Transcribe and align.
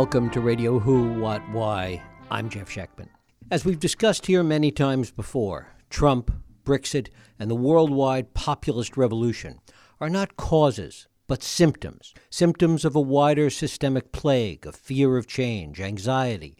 Welcome 0.00 0.30
to 0.30 0.40
Radio 0.40 0.78
Who, 0.78 1.12
What, 1.20 1.46
Why. 1.50 2.02
I'm 2.30 2.48
Jeff 2.48 2.70
Schechtman. 2.70 3.10
As 3.50 3.66
we've 3.66 3.78
discussed 3.78 4.24
here 4.24 4.42
many 4.42 4.70
times 4.70 5.10
before, 5.10 5.66
Trump, 5.90 6.32
Brexit, 6.64 7.08
and 7.38 7.50
the 7.50 7.54
worldwide 7.54 8.32
populist 8.32 8.96
revolution 8.96 9.60
are 10.00 10.08
not 10.08 10.38
causes, 10.38 11.06
but 11.28 11.42
symptoms. 11.42 12.14
Symptoms 12.30 12.86
of 12.86 12.96
a 12.96 13.00
wider 13.00 13.50
systemic 13.50 14.10
plague 14.10 14.66
of 14.66 14.74
fear 14.74 15.18
of 15.18 15.26
change, 15.26 15.82
anxiety, 15.82 16.56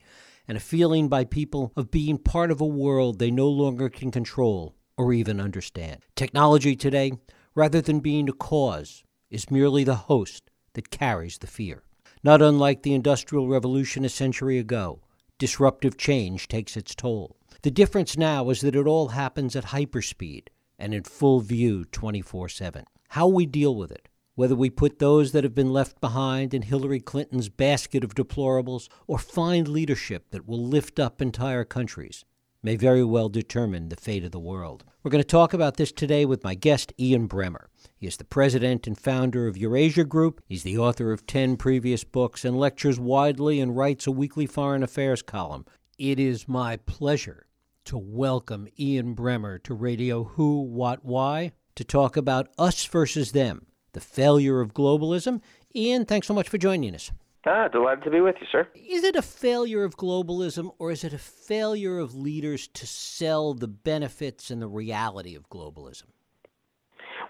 and 0.46 0.58
a 0.58 0.60
feeling 0.60 1.08
by 1.08 1.24
people 1.24 1.72
of 1.76 1.90
being 1.90 2.18
part 2.18 2.50
of 2.50 2.60
a 2.60 2.66
world 2.66 3.18
they 3.18 3.30
no 3.30 3.48
longer 3.48 3.88
can 3.88 4.10
control 4.10 4.76
or 4.98 5.14
even 5.14 5.40
understand. 5.40 6.04
Technology 6.14 6.76
today, 6.76 7.12
rather 7.54 7.80
than 7.80 8.00
being 8.00 8.28
a 8.28 8.34
cause, 8.34 9.02
is 9.30 9.50
merely 9.50 9.82
the 9.82 9.94
host 9.94 10.50
that 10.74 10.90
carries 10.90 11.38
the 11.38 11.46
fear. 11.46 11.84
Not 12.22 12.42
unlike 12.42 12.82
the 12.82 12.92
Industrial 12.92 13.48
Revolution 13.48 14.04
a 14.04 14.10
century 14.10 14.58
ago, 14.58 15.00
disruptive 15.38 15.96
change 15.96 16.48
takes 16.48 16.76
its 16.76 16.94
toll. 16.94 17.38
The 17.62 17.70
difference 17.70 18.18
now 18.18 18.50
is 18.50 18.60
that 18.60 18.76
it 18.76 18.86
all 18.86 19.08
happens 19.08 19.56
at 19.56 19.66
hyperspeed 19.66 20.48
and 20.78 20.92
in 20.92 21.04
full 21.04 21.40
view 21.40 21.86
24 21.86 22.50
7. 22.50 22.84
How 23.08 23.26
we 23.26 23.46
deal 23.46 23.74
with 23.74 23.90
it, 23.90 24.08
whether 24.34 24.54
we 24.54 24.68
put 24.68 24.98
those 24.98 25.32
that 25.32 25.44
have 25.44 25.54
been 25.54 25.72
left 25.72 25.98
behind 26.02 26.52
in 26.52 26.60
Hillary 26.60 27.00
Clinton's 27.00 27.48
basket 27.48 28.04
of 28.04 28.14
deplorables 28.14 28.88
or 29.06 29.18
find 29.18 29.66
leadership 29.66 30.30
that 30.30 30.46
will 30.46 30.62
lift 30.62 31.00
up 31.00 31.22
entire 31.22 31.64
countries, 31.64 32.26
may 32.62 32.76
very 32.76 33.02
well 33.02 33.30
determine 33.30 33.88
the 33.88 33.96
fate 33.96 34.24
of 34.24 34.32
the 34.32 34.38
world. 34.38 34.84
We're 35.02 35.10
going 35.10 35.22
to 35.22 35.26
talk 35.26 35.54
about 35.54 35.78
this 35.78 35.90
today 35.90 36.26
with 36.26 36.44
my 36.44 36.54
guest, 36.54 36.92
Ian 36.98 37.28
Bremmer. 37.28 37.68
He 38.00 38.06
is 38.06 38.16
the 38.16 38.24
president 38.24 38.86
and 38.86 38.96
founder 38.96 39.46
of 39.46 39.58
Eurasia 39.58 40.04
Group. 40.04 40.40
He's 40.48 40.62
the 40.62 40.78
author 40.78 41.12
of 41.12 41.26
10 41.26 41.58
previous 41.58 42.02
books 42.02 42.46
and 42.46 42.58
lectures 42.58 42.98
widely 42.98 43.60
and 43.60 43.76
writes 43.76 44.06
a 44.06 44.10
weekly 44.10 44.46
foreign 44.46 44.82
affairs 44.82 45.20
column. 45.20 45.66
It 45.98 46.18
is 46.18 46.48
my 46.48 46.78
pleasure 46.78 47.46
to 47.84 47.98
welcome 47.98 48.68
Ian 48.78 49.14
Bremmer 49.14 49.62
to 49.64 49.74
Radio 49.74 50.24
Who, 50.24 50.62
What, 50.62 51.04
Why 51.04 51.52
to 51.74 51.84
talk 51.84 52.16
about 52.16 52.48
us 52.56 52.86
versus 52.86 53.32
them, 53.32 53.66
the 53.92 54.00
failure 54.00 54.62
of 54.62 54.72
globalism. 54.72 55.42
Ian, 55.76 56.06
thanks 56.06 56.26
so 56.26 56.32
much 56.32 56.48
for 56.48 56.56
joining 56.56 56.94
us. 56.94 57.12
Ah, 57.44 57.68
delighted 57.68 58.04
to 58.04 58.10
be 58.10 58.22
with 58.22 58.36
you, 58.40 58.46
sir. 58.50 58.66
Is 58.74 59.04
it 59.04 59.14
a 59.14 59.20
failure 59.20 59.84
of 59.84 59.98
globalism 59.98 60.72
or 60.78 60.90
is 60.90 61.04
it 61.04 61.12
a 61.12 61.18
failure 61.18 61.98
of 61.98 62.14
leaders 62.14 62.66
to 62.68 62.86
sell 62.86 63.52
the 63.52 63.68
benefits 63.68 64.50
and 64.50 64.62
the 64.62 64.68
reality 64.68 65.34
of 65.34 65.50
globalism? 65.50 66.04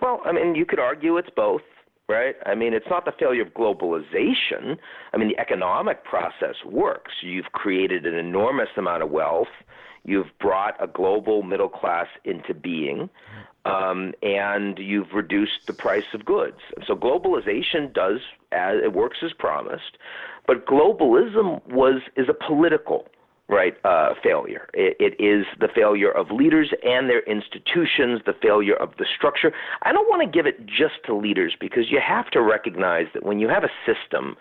Well, 0.01 0.21
I 0.25 0.33
mean, 0.33 0.55
you 0.55 0.65
could 0.65 0.79
argue 0.79 1.17
it's 1.19 1.31
both, 1.35 1.63
right? 2.09 2.35
I 2.47 2.55
mean, 2.55 2.73
it's 2.73 2.87
not 2.89 3.05
the 3.05 3.13
failure 3.19 3.43
of 3.43 3.49
globalization. 3.49 4.79
I 5.13 5.17
mean, 5.17 5.29
the 5.29 5.39
economic 5.39 6.05
process 6.05 6.57
works. 6.65 7.13
You've 7.23 7.53
created 7.53 8.07
an 8.07 8.15
enormous 8.15 8.71
amount 8.77 9.03
of 9.03 9.11
wealth. 9.11 9.49
You've 10.05 10.31
brought 10.41 10.83
a 10.83 10.87
global 10.87 11.43
middle 11.43 11.69
class 11.69 12.07
into 12.25 12.55
being, 12.55 13.11
um, 13.67 14.15
and 14.23 14.79
you've 14.79 15.13
reduced 15.13 15.67
the 15.67 15.75
price 15.75 16.15
of 16.15 16.25
goods. 16.25 16.57
So 16.87 16.97
globalization 16.97 17.93
does 17.93 18.21
as 18.51 18.77
it 18.83 18.95
works 18.95 19.19
as 19.23 19.33
promised, 19.35 19.99
but 20.47 20.67
globalism 20.67 21.65
was 21.69 22.01
is 22.17 22.29
a 22.31 22.35
political 22.35 23.07
right 23.51 23.75
uh, 23.85 24.15
failure. 24.23 24.69
It, 24.73 24.97
it 25.01 25.23
is 25.23 25.45
the 25.59 25.69
failure 25.75 26.11
of 26.11 26.31
leaders 26.31 26.73
and 26.85 27.11
their 27.11 27.23
institutions, 27.23 28.21
the 28.25 28.35
failure 28.41 28.77
of 28.77 28.91
the 28.99 29.07
structure. 29.17 29.53
I 29.83 29.93
don't 29.93 30.09
want 30.09 30.23
to 30.23 30.29
give 30.29 30.47
it 30.47 30.67
just 30.67 31.05
to 31.07 31.15
leaders 31.15 31.55
because 31.59 31.91
you 31.91 32.01
have 32.07 32.31
to 32.31 32.41
recognize 32.41 33.07
that 33.15 33.25
when 33.25 33.41
you 33.41 33.49
have 33.49 33.65
a 33.65 33.71
system 33.85 34.37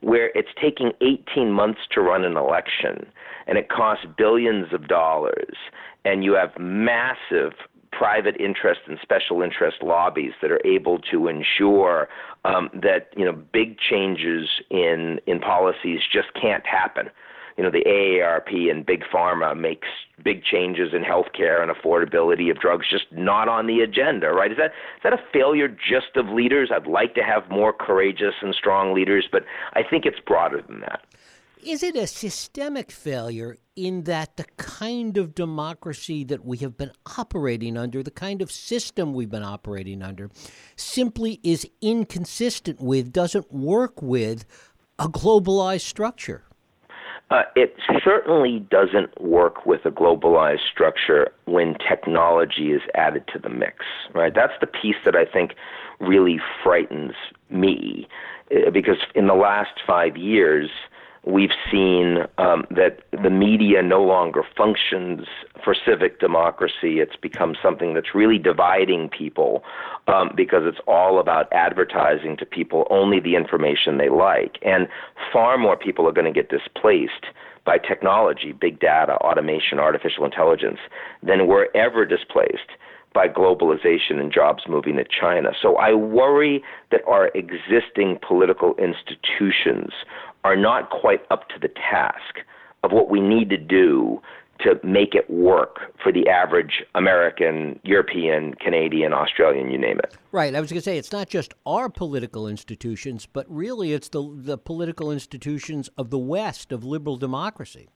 where 0.00 0.30
it's 0.34 0.48
taking 0.60 0.92
18 1.00 1.52
months 1.52 1.80
to 1.92 2.00
run 2.00 2.24
an 2.24 2.36
election 2.36 3.06
and 3.46 3.58
it 3.58 3.68
costs 3.68 4.06
billions 4.16 4.72
of 4.72 4.88
dollars 4.88 5.56
and 6.04 6.24
you 6.24 6.34
have 6.34 6.50
massive 6.58 7.52
private 7.92 8.36
interest 8.40 8.80
and 8.88 8.98
special 9.00 9.40
interest 9.40 9.76
lobbies 9.82 10.32
that 10.42 10.50
are 10.50 10.64
able 10.66 10.98
to 10.98 11.28
ensure 11.28 12.08
um, 12.44 12.68
that 12.74 13.08
you 13.16 13.24
know 13.24 13.32
big 13.32 13.78
changes 13.78 14.48
in 14.70 15.20
in 15.26 15.38
policies 15.38 16.00
just 16.12 16.28
can't 16.34 16.66
happen. 16.66 17.08
You 17.56 17.62
know, 17.62 17.70
the 17.70 17.84
AARP 17.84 18.70
and 18.70 18.84
big 18.84 19.04
pharma 19.04 19.56
makes 19.56 19.86
big 20.24 20.42
changes 20.42 20.92
in 20.92 21.02
healthcare 21.02 21.62
and 21.62 21.70
affordability 21.70 22.50
of 22.50 22.58
drugs 22.58 22.86
just 22.90 23.06
not 23.12 23.48
on 23.48 23.66
the 23.66 23.80
agenda, 23.80 24.30
right? 24.30 24.50
Is 24.50 24.58
that 24.58 24.72
is 24.96 25.02
that 25.04 25.12
a 25.12 25.20
failure 25.32 25.68
just 25.68 26.16
of 26.16 26.28
leaders? 26.28 26.70
I'd 26.74 26.86
like 26.86 27.14
to 27.14 27.22
have 27.22 27.48
more 27.50 27.72
courageous 27.72 28.34
and 28.42 28.54
strong 28.54 28.92
leaders, 28.92 29.28
but 29.30 29.44
I 29.74 29.82
think 29.82 30.04
it's 30.04 30.18
broader 30.18 30.62
than 30.66 30.80
that. 30.80 31.02
Is 31.64 31.82
it 31.82 31.96
a 31.96 32.06
systemic 32.06 32.90
failure 32.90 33.56
in 33.74 34.02
that 34.02 34.36
the 34.36 34.44
kind 34.58 35.16
of 35.16 35.34
democracy 35.34 36.22
that 36.24 36.44
we 36.44 36.58
have 36.58 36.76
been 36.76 36.90
operating 37.18 37.78
under, 37.78 38.02
the 38.02 38.10
kind 38.10 38.42
of 38.42 38.52
system 38.52 39.14
we've 39.14 39.30
been 39.30 39.42
operating 39.42 40.02
under, 40.02 40.30
simply 40.76 41.40
is 41.42 41.66
inconsistent 41.80 42.82
with, 42.82 43.12
doesn't 43.12 43.50
work 43.50 44.02
with 44.02 44.44
a 44.98 45.08
globalized 45.08 45.82
structure? 45.82 46.44
Uh, 47.30 47.42
it 47.56 47.74
certainly 48.04 48.60
doesn't 48.70 49.20
work 49.20 49.64
with 49.64 49.84
a 49.86 49.90
globalized 49.90 50.60
structure 50.70 51.32
when 51.46 51.74
technology 51.88 52.70
is 52.72 52.82
added 52.94 53.24
to 53.32 53.38
the 53.38 53.48
mix, 53.48 53.84
right? 54.14 54.34
That's 54.34 54.52
the 54.60 54.66
piece 54.66 54.96
that 55.04 55.16
I 55.16 55.24
think 55.24 55.54
really 56.00 56.38
frightens 56.62 57.14
me, 57.50 58.06
uh, 58.54 58.70
because 58.70 58.98
in 59.14 59.26
the 59.26 59.34
last 59.34 59.80
five 59.86 60.16
years, 60.16 60.70
we've 61.26 61.50
seen 61.70 62.18
um, 62.38 62.66
that 62.70 63.00
the 63.10 63.30
media 63.30 63.82
no 63.82 64.02
longer 64.02 64.42
functions 64.56 65.26
for 65.62 65.74
civic 65.74 66.20
democracy. 66.20 67.00
It's 67.00 67.16
become 67.16 67.54
something 67.62 67.94
that's 67.94 68.14
really 68.14 68.38
dividing 68.38 69.08
people 69.08 69.62
um, 70.06 70.30
because 70.36 70.62
it's 70.64 70.80
all 70.86 71.18
about 71.18 71.50
advertising 71.52 72.36
to 72.38 72.46
people 72.46 72.86
only 72.90 73.20
the 73.20 73.36
information 73.36 73.96
they 73.96 74.10
like. 74.10 74.58
And 74.62 74.88
far 75.32 75.56
more 75.56 75.76
people 75.76 76.06
are 76.08 76.12
going 76.12 76.32
to 76.32 76.42
get 76.42 76.50
displaced 76.50 77.26
by 77.64 77.78
technology, 77.78 78.52
big 78.52 78.78
data, 78.78 79.14
automation, 79.16 79.78
artificial 79.78 80.24
intelligence, 80.24 80.78
than 81.22 81.46
were 81.46 81.68
ever 81.74 82.04
displaced 82.04 82.70
by 83.14 83.28
globalization 83.28 84.18
and 84.18 84.32
jobs 84.32 84.64
moving 84.68 84.96
to 84.96 85.04
China. 85.04 85.52
So 85.62 85.76
I 85.76 85.94
worry 85.94 86.62
that 86.90 87.02
our 87.06 87.28
existing 87.28 88.18
political 88.26 88.74
institutions 88.74 89.92
are 90.44 90.56
not 90.56 90.90
quite 90.90 91.22
up 91.30 91.48
to 91.48 91.58
the 91.60 91.68
task 91.68 92.38
of 92.82 92.92
what 92.92 93.10
we 93.10 93.20
need 93.20 93.50
to 93.50 93.56
do 93.56 94.20
to 94.60 94.78
make 94.84 95.14
it 95.14 95.28
work 95.28 95.78
for 96.00 96.12
the 96.12 96.28
average 96.28 96.84
American, 96.94 97.80
European, 97.82 98.54
Canadian, 98.54 99.12
Australian, 99.12 99.70
you 99.70 99.78
name 99.78 99.98
it. 99.98 100.16
Right. 100.30 100.54
I 100.54 100.60
was 100.60 100.70
going 100.70 100.80
to 100.80 100.84
say 100.84 100.96
it's 100.96 101.10
not 101.10 101.28
just 101.28 101.54
our 101.66 101.88
political 101.88 102.46
institutions, 102.46 103.26
but 103.26 103.46
really 103.48 103.92
it's 103.92 104.08
the 104.08 104.22
the 104.32 104.58
political 104.58 105.10
institutions 105.10 105.88
of 105.98 106.10
the 106.10 106.18
West 106.18 106.70
of 106.70 106.84
liberal 106.84 107.16
democracy. 107.16 107.88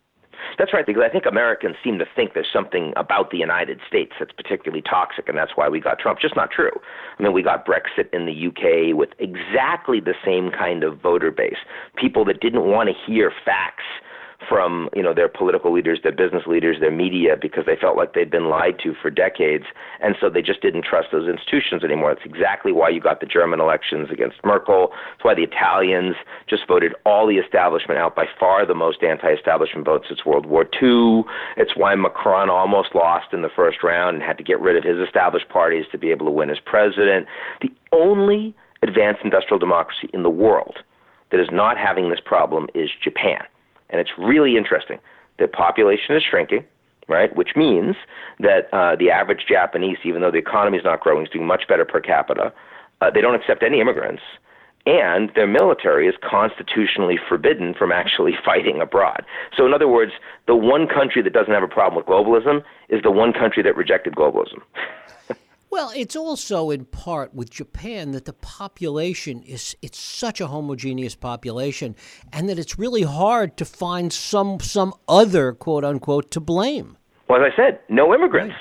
That's 0.58 0.72
right, 0.72 0.84
because 0.84 1.04
I 1.06 1.08
think 1.08 1.24
Americans 1.24 1.76
seem 1.84 1.98
to 2.00 2.04
think 2.16 2.34
there's 2.34 2.50
something 2.52 2.92
about 2.96 3.30
the 3.30 3.38
United 3.38 3.78
States 3.86 4.12
that's 4.18 4.32
particularly 4.32 4.82
toxic, 4.82 5.28
and 5.28 5.38
that's 5.38 5.52
why 5.54 5.68
we 5.68 5.80
got 5.80 6.00
Trump. 6.00 6.18
Just 6.20 6.34
not 6.34 6.50
true. 6.50 6.72
I 7.18 7.22
mean, 7.22 7.32
we 7.32 7.42
got 7.42 7.64
Brexit 7.64 8.12
in 8.12 8.26
the 8.26 8.48
UK 8.48 8.96
with 8.96 9.10
exactly 9.20 10.00
the 10.00 10.14
same 10.24 10.50
kind 10.50 10.82
of 10.82 11.00
voter 11.00 11.30
base. 11.30 11.58
People 11.96 12.24
that 12.24 12.40
didn't 12.40 12.66
want 12.66 12.88
to 12.88 12.94
hear 13.06 13.32
facts 13.44 13.84
from 14.46 14.88
you 14.94 15.02
know 15.02 15.12
their 15.12 15.28
political 15.28 15.72
leaders, 15.72 16.00
their 16.02 16.12
business 16.12 16.44
leaders, 16.46 16.76
their 16.80 16.92
media 16.92 17.36
because 17.40 17.64
they 17.66 17.76
felt 17.76 17.96
like 17.96 18.14
they'd 18.14 18.30
been 18.30 18.48
lied 18.48 18.78
to 18.82 18.94
for 19.00 19.10
decades, 19.10 19.64
and 20.00 20.14
so 20.20 20.30
they 20.30 20.42
just 20.42 20.62
didn't 20.62 20.84
trust 20.84 21.08
those 21.10 21.28
institutions 21.28 21.82
anymore. 21.82 22.14
That's 22.14 22.26
exactly 22.26 22.70
why 22.70 22.90
you 22.90 23.00
got 23.00 23.20
the 23.20 23.26
German 23.26 23.60
elections 23.60 24.08
against 24.10 24.36
Merkel. 24.44 24.92
That's 24.92 25.24
why 25.24 25.34
the 25.34 25.42
Italians 25.42 26.14
just 26.48 26.66
voted 26.68 26.94
all 27.04 27.26
the 27.26 27.38
establishment 27.38 27.98
out 27.98 28.14
by 28.14 28.26
far 28.38 28.64
the 28.64 28.74
most 28.74 29.02
anti-establishment 29.02 29.84
votes 29.84 30.06
since 30.08 30.24
World 30.24 30.46
War 30.46 30.64
II. 30.80 31.24
It's 31.56 31.76
why 31.76 31.94
Macron 31.96 32.48
almost 32.48 32.94
lost 32.94 33.32
in 33.32 33.42
the 33.42 33.50
first 33.54 33.82
round 33.82 34.16
and 34.16 34.22
had 34.22 34.38
to 34.38 34.44
get 34.44 34.60
rid 34.60 34.76
of 34.76 34.84
his 34.84 34.98
established 34.98 35.48
parties 35.48 35.86
to 35.90 35.98
be 35.98 36.10
able 36.10 36.26
to 36.26 36.32
win 36.32 36.50
as 36.50 36.58
president. 36.64 37.26
The 37.60 37.72
only 37.92 38.54
advanced 38.82 39.22
industrial 39.24 39.58
democracy 39.58 40.08
in 40.12 40.22
the 40.22 40.30
world 40.30 40.78
that 41.30 41.40
is 41.40 41.48
not 41.50 41.76
having 41.76 42.08
this 42.08 42.20
problem 42.24 42.68
is 42.74 42.88
Japan. 43.02 43.42
And 43.90 44.00
it's 44.00 44.10
really 44.18 44.56
interesting. 44.56 44.98
The 45.38 45.48
population 45.48 46.16
is 46.16 46.22
shrinking, 46.22 46.64
right? 47.08 47.34
Which 47.34 47.50
means 47.56 47.96
that 48.40 48.68
uh, 48.72 48.96
the 48.96 49.10
average 49.10 49.44
Japanese, 49.48 49.98
even 50.04 50.20
though 50.20 50.30
the 50.30 50.38
economy 50.38 50.78
is 50.78 50.84
not 50.84 51.00
growing, 51.00 51.24
is 51.26 51.32
doing 51.32 51.46
much 51.46 51.66
better 51.68 51.84
per 51.84 52.00
capita. 52.00 52.52
Uh, 53.00 53.10
they 53.10 53.20
don't 53.20 53.34
accept 53.34 53.62
any 53.62 53.80
immigrants, 53.80 54.22
and 54.86 55.30
their 55.34 55.46
military 55.46 56.08
is 56.08 56.14
constitutionally 56.22 57.18
forbidden 57.28 57.74
from 57.74 57.92
actually 57.92 58.32
fighting 58.44 58.80
abroad. 58.80 59.24
So, 59.56 59.64
in 59.66 59.72
other 59.72 59.88
words, 59.88 60.12
the 60.46 60.56
one 60.56 60.86
country 60.88 61.22
that 61.22 61.32
doesn't 61.32 61.52
have 61.52 61.62
a 61.62 61.68
problem 61.68 61.96
with 61.96 62.06
globalism 62.06 62.62
is 62.88 63.02
the 63.02 63.10
one 63.10 63.32
country 63.32 63.62
that 63.62 63.76
rejected 63.76 64.14
globalism. 64.14 64.60
Well, 65.70 65.92
it's 65.94 66.16
also 66.16 66.70
in 66.70 66.86
part 66.86 67.34
with 67.34 67.50
Japan 67.50 68.12
that 68.12 68.24
the 68.24 68.32
population 68.32 69.42
is 69.42 69.76
it's 69.82 69.98
such 69.98 70.40
a 70.40 70.46
homogeneous 70.46 71.14
population 71.14 71.94
and 72.32 72.48
that 72.48 72.58
it's 72.58 72.78
really 72.78 73.02
hard 73.02 73.56
to 73.58 73.64
find 73.64 74.12
some 74.12 74.60
some 74.60 74.94
other 75.08 75.52
quote 75.52 75.84
unquote 75.84 76.30
to 76.30 76.40
blame. 76.40 76.96
Well, 77.28 77.44
as 77.44 77.52
I 77.52 77.56
said, 77.56 77.80
no 77.90 78.14
immigrants, 78.14 78.54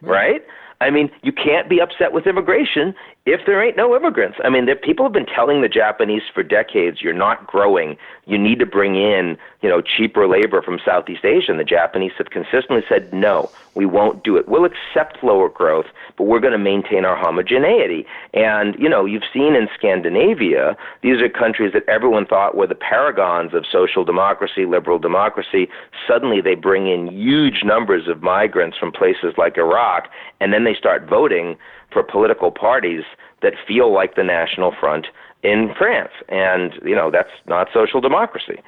right? 0.00 0.10
right. 0.10 0.32
right? 0.32 0.42
I 0.82 0.90
mean, 0.90 1.10
you 1.22 1.32
can't 1.32 1.68
be 1.68 1.80
upset 1.80 2.12
with 2.12 2.26
immigration 2.26 2.94
if 3.24 3.46
there 3.46 3.62
ain't 3.62 3.76
no 3.76 3.94
immigrants. 3.94 4.38
I 4.42 4.50
mean, 4.50 4.66
people 4.82 5.04
have 5.04 5.12
been 5.12 5.26
telling 5.26 5.62
the 5.62 5.68
Japanese 5.68 6.22
for 6.34 6.42
decades, 6.42 7.00
you're 7.00 7.12
not 7.12 7.46
growing. 7.46 7.96
You 8.26 8.36
need 8.36 8.58
to 8.58 8.66
bring 8.66 8.96
in, 8.96 9.38
you 9.60 9.68
know, 9.68 9.80
cheaper 9.80 10.26
labor 10.26 10.60
from 10.60 10.80
Southeast 10.84 11.24
Asia. 11.24 11.52
And 11.52 11.60
the 11.60 11.64
Japanese 11.64 12.12
have 12.18 12.30
consistently 12.30 12.82
said, 12.88 13.12
no, 13.12 13.48
we 13.74 13.86
won't 13.86 14.24
do 14.24 14.36
it. 14.36 14.48
We'll 14.48 14.64
accept 14.64 15.22
lower 15.22 15.48
growth, 15.48 15.86
but 16.16 16.24
we're 16.24 16.40
going 16.40 16.52
to 16.52 16.58
maintain 16.58 17.04
our 17.04 17.16
homogeneity. 17.16 18.06
And, 18.34 18.74
you 18.76 18.88
know, 18.88 19.04
you've 19.04 19.22
seen 19.32 19.54
in 19.54 19.68
Scandinavia, 19.74 20.76
these 21.02 21.20
are 21.20 21.28
countries 21.28 21.72
that 21.74 21.88
everyone 21.88 22.26
thought 22.26 22.56
were 22.56 22.66
the 22.66 22.74
paragons 22.74 23.54
of 23.54 23.64
social 23.70 24.04
democracy, 24.04 24.66
liberal 24.66 24.98
democracy. 24.98 25.68
Suddenly 26.08 26.40
they 26.40 26.56
bring 26.56 26.88
in 26.88 27.06
huge 27.12 27.62
numbers 27.64 28.08
of 28.08 28.20
migrants 28.20 28.76
from 28.78 28.90
places 28.90 29.34
like 29.38 29.56
Iraq, 29.56 30.08
and 30.42 30.52
then 30.52 30.64
they 30.64 30.74
start 30.74 31.08
voting 31.08 31.56
for 31.92 32.02
political 32.02 32.50
parties 32.50 33.04
that 33.42 33.52
feel 33.66 33.92
like 33.92 34.16
the 34.16 34.24
National 34.24 34.74
Front 34.78 35.06
in 35.44 35.72
France. 35.78 36.10
And, 36.28 36.72
you 36.84 36.96
know, 36.96 37.12
that's 37.12 37.30
not 37.46 37.68
social 37.72 38.00
democracy. 38.00 38.60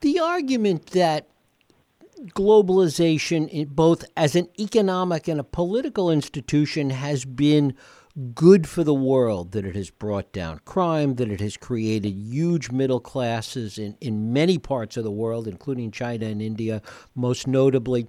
The 0.00 0.20
argument 0.20 0.86
that 0.92 1.26
globalization, 2.28 3.68
both 3.68 4.04
as 4.16 4.36
an 4.36 4.48
economic 4.60 5.26
and 5.26 5.40
a 5.40 5.44
political 5.44 6.08
institution, 6.08 6.90
has 6.90 7.24
been 7.24 7.74
good 8.32 8.68
for 8.68 8.84
the 8.84 8.94
world, 8.94 9.50
that 9.52 9.64
it 9.64 9.74
has 9.74 9.90
brought 9.90 10.32
down 10.32 10.60
crime, 10.64 11.16
that 11.16 11.30
it 11.30 11.40
has 11.40 11.56
created 11.56 12.10
huge 12.10 12.70
middle 12.70 13.00
classes 13.00 13.76
in, 13.76 13.96
in 14.00 14.32
many 14.32 14.56
parts 14.58 14.96
of 14.96 15.02
the 15.02 15.10
world, 15.10 15.48
including 15.48 15.90
China 15.90 16.26
and 16.26 16.40
India, 16.40 16.80
most 17.16 17.48
notably. 17.48 18.06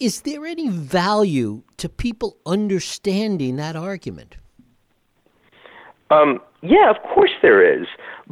Is 0.00 0.20
there 0.20 0.46
any 0.46 0.68
value 0.68 1.62
to 1.78 1.88
people 1.88 2.36
understanding 2.46 3.56
that 3.56 3.74
argument? 3.74 4.36
Um, 6.10 6.40
yeah, 6.62 6.88
of 6.88 6.96
course 7.14 7.32
there 7.42 7.80
is, 7.80 7.86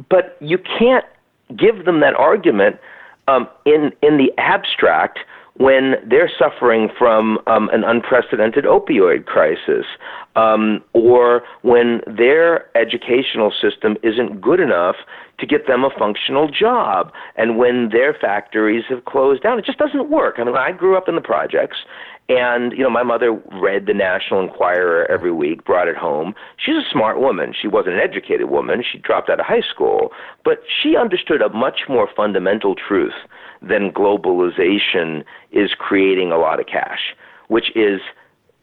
but 0.09 0.37
you 0.39 0.57
can't 0.57 1.05
give 1.57 1.85
them 1.85 1.99
that 1.99 2.15
argument 2.15 2.77
um, 3.27 3.47
in 3.65 3.91
in 4.01 4.17
the 4.17 4.31
abstract 4.37 5.19
when 5.57 5.95
they're 6.07 6.29
suffering 6.37 6.89
from 6.97 7.39
um, 7.47 7.69
an 7.69 7.83
unprecedented 7.83 8.65
opioid 8.65 9.25
crisis, 9.25 9.85
um, 10.35 10.83
or 10.93 11.41
when 11.63 12.01
their 12.05 12.65
educational 12.77 13.51
system 13.51 13.97
isn't 14.03 14.39
good 14.39 14.59
enough 14.59 14.95
to 15.39 15.45
get 15.45 15.67
them 15.67 15.83
a 15.83 15.89
functional 15.97 16.49
job, 16.49 17.11
and 17.35 17.57
when 17.57 17.89
their 17.91 18.13
factories 18.13 18.83
have 18.89 19.05
closed 19.05 19.43
down. 19.43 19.59
It 19.59 19.65
just 19.65 19.77
doesn't 19.77 20.09
work. 20.09 20.35
I 20.37 20.43
mean, 20.43 20.55
I 20.55 20.71
grew 20.71 20.97
up 20.97 21.07
in 21.07 21.15
the 21.15 21.21
projects, 21.21 21.77
and 22.29 22.73
you 22.73 22.83
know, 22.83 22.89
my 22.89 23.03
mother 23.03 23.31
read 23.61 23.85
the 23.85 23.93
National 23.93 24.41
Enquirer 24.41 25.09
every 25.09 25.31
week, 25.31 25.63
brought 25.63 25.87
it 25.87 25.95
home. 25.95 26.35
She's 26.57 26.75
a 26.75 26.89
smart 26.91 27.19
woman. 27.19 27.53
She 27.59 27.67
wasn't 27.67 27.95
an 27.95 28.01
educated 28.01 28.49
woman. 28.49 28.83
She 28.89 28.97
dropped 28.97 29.29
out 29.29 29.39
of 29.39 29.45
high 29.45 29.61
school, 29.61 30.11
but 30.43 30.59
she 30.81 30.97
understood 30.97 31.41
a 31.41 31.49
much 31.49 31.81
more 31.87 32.09
fundamental 32.15 32.75
truth 32.75 33.13
than 33.61 33.91
globalization 33.91 35.23
is 35.51 35.71
creating 35.77 36.31
a 36.31 36.37
lot 36.37 36.59
of 36.59 36.67
cash, 36.67 37.15
which 37.47 37.71
is 37.75 38.01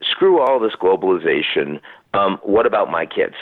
screw 0.03 0.41
all 0.41 0.61
this 0.61 0.75
globalization. 0.81 1.81
Um, 2.13 2.39
what 2.43 2.67
about 2.67 2.91
my 2.91 3.07
kids? 3.07 3.35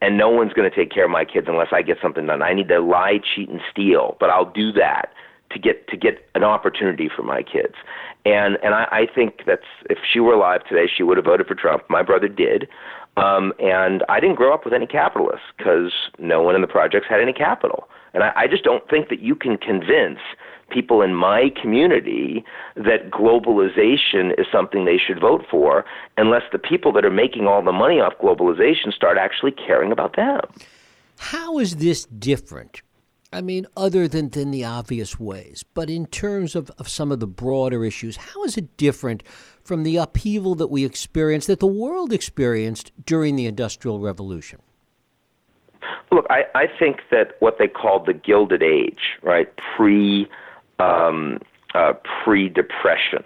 And 0.00 0.18
no 0.18 0.28
one's 0.28 0.52
going 0.52 0.68
to 0.68 0.76
take 0.76 0.90
care 0.90 1.04
of 1.04 1.10
my 1.12 1.24
kids 1.24 1.46
unless 1.48 1.68
I 1.70 1.82
get 1.82 1.98
something 2.02 2.26
done. 2.26 2.42
I 2.42 2.52
need 2.52 2.66
to 2.68 2.80
lie, 2.80 3.20
cheat, 3.34 3.48
and 3.48 3.60
steal, 3.70 4.16
but 4.18 4.28
I'll 4.28 4.50
do 4.50 4.72
that 4.72 5.10
to 5.52 5.58
get 5.58 5.88
to 5.88 5.96
get 5.96 6.24
an 6.34 6.44
opportunity 6.44 7.08
for 7.14 7.22
my 7.22 7.42
kids. 7.42 7.74
And 8.24 8.58
and 8.62 8.74
I, 8.74 8.86
I 8.90 9.06
think 9.12 9.42
that's 9.46 9.66
if 9.90 9.98
she 10.10 10.20
were 10.20 10.34
alive 10.34 10.64
today, 10.68 10.90
she 10.94 11.02
would 11.02 11.16
have 11.16 11.26
voted 11.26 11.46
for 11.46 11.54
Trump. 11.54 11.84
My 11.88 12.02
brother 12.02 12.28
did. 12.28 12.68
Um, 13.16 13.52
and 13.58 14.04
I 14.08 14.20
didn't 14.20 14.36
grow 14.36 14.54
up 14.54 14.64
with 14.64 14.72
any 14.72 14.86
capitalists 14.86 15.46
because 15.58 15.92
no 16.18 16.40
one 16.40 16.54
in 16.54 16.62
the 16.62 16.66
projects 16.66 17.06
had 17.08 17.20
any 17.20 17.34
capital. 17.34 17.88
And 18.14 18.22
I, 18.22 18.32
I 18.34 18.46
just 18.46 18.64
don't 18.64 18.88
think 18.88 19.10
that 19.10 19.20
you 19.20 19.34
can 19.34 19.58
convince 19.58 20.18
people 20.70 21.02
in 21.02 21.14
my 21.14 21.50
community 21.60 22.44
that 22.74 23.10
globalization 23.10 24.38
is 24.38 24.46
something 24.50 24.84
they 24.86 24.96
should 24.96 25.20
vote 25.20 25.44
for 25.50 25.84
unless 26.16 26.42
the 26.52 26.58
people 26.58 26.92
that 26.92 27.04
are 27.04 27.10
making 27.10 27.46
all 27.46 27.62
the 27.62 27.72
money 27.72 28.00
off 28.00 28.14
globalization 28.22 28.92
start 28.94 29.18
actually 29.18 29.52
caring 29.52 29.92
about 29.92 30.16
them. 30.16 30.40
How 31.18 31.58
is 31.58 31.76
this 31.76 32.06
different? 32.06 32.82
I 33.32 33.40
mean, 33.40 33.66
other 33.76 34.06
than, 34.06 34.28
than 34.28 34.50
the 34.50 34.64
obvious 34.64 35.18
ways, 35.18 35.64
but 35.74 35.88
in 35.88 36.06
terms 36.06 36.54
of, 36.54 36.70
of 36.78 36.88
some 36.88 37.10
of 37.10 37.18
the 37.20 37.26
broader 37.26 37.84
issues, 37.84 38.16
how 38.16 38.44
is 38.44 38.58
it 38.58 38.76
different 38.76 39.22
from 39.64 39.84
the 39.84 39.96
upheaval 39.96 40.54
that 40.56 40.66
we 40.66 40.84
experienced, 40.84 41.46
that 41.46 41.60
the 41.60 41.66
world 41.66 42.12
experienced 42.12 42.92
during 43.06 43.36
the 43.36 43.46
Industrial 43.46 44.00
Revolution? 44.00 44.60
Look, 46.10 46.26
I, 46.28 46.42
I 46.54 46.66
think 46.78 46.98
that 47.10 47.36
what 47.40 47.56
they 47.58 47.68
called 47.68 48.06
the 48.06 48.12
Gilded 48.12 48.62
Age, 48.62 49.18
right, 49.22 49.48
pre 49.76 50.28
um, 50.78 51.38
uh, 51.74 51.94
pre 52.22 52.50
depression 52.50 53.24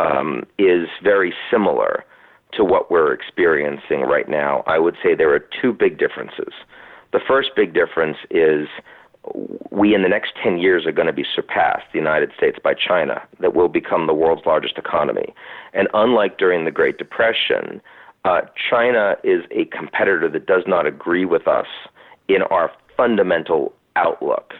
um, 0.00 0.44
is 0.58 0.86
very 1.02 1.32
similar 1.50 2.04
to 2.52 2.64
what 2.64 2.90
we're 2.90 3.12
experiencing 3.12 4.00
right 4.02 4.28
now. 4.28 4.62
I 4.66 4.78
would 4.78 4.96
say 5.02 5.14
there 5.14 5.34
are 5.34 5.44
two 5.62 5.72
big 5.72 5.98
differences. 5.98 6.52
The 7.12 7.20
first 7.26 7.50
big 7.56 7.72
difference 7.74 8.18
is 8.30 8.68
we 9.70 9.94
in 9.94 10.02
the 10.02 10.08
next 10.08 10.32
10 10.42 10.58
years 10.58 10.86
are 10.86 10.92
going 10.92 11.06
to 11.06 11.12
be 11.12 11.24
surpassed 11.34 11.84
the 11.92 11.98
United 11.98 12.32
States 12.36 12.58
by 12.62 12.74
China 12.74 13.22
that 13.40 13.54
will 13.54 13.68
become 13.68 14.06
the 14.06 14.14
world's 14.14 14.46
largest 14.46 14.78
economy. 14.78 15.34
And 15.72 15.88
unlike 15.94 16.38
during 16.38 16.64
the 16.64 16.70
Great 16.70 16.98
Depression, 16.98 17.80
uh, 18.24 18.42
China 18.70 19.16
is 19.24 19.44
a 19.50 19.66
competitor 19.66 20.28
that 20.28 20.46
does 20.46 20.64
not 20.66 20.86
agree 20.86 21.24
with 21.24 21.46
us 21.46 21.66
in 22.28 22.42
our 22.44 22.70
fundamental 22.96 23.72
outlook 23.96 24.54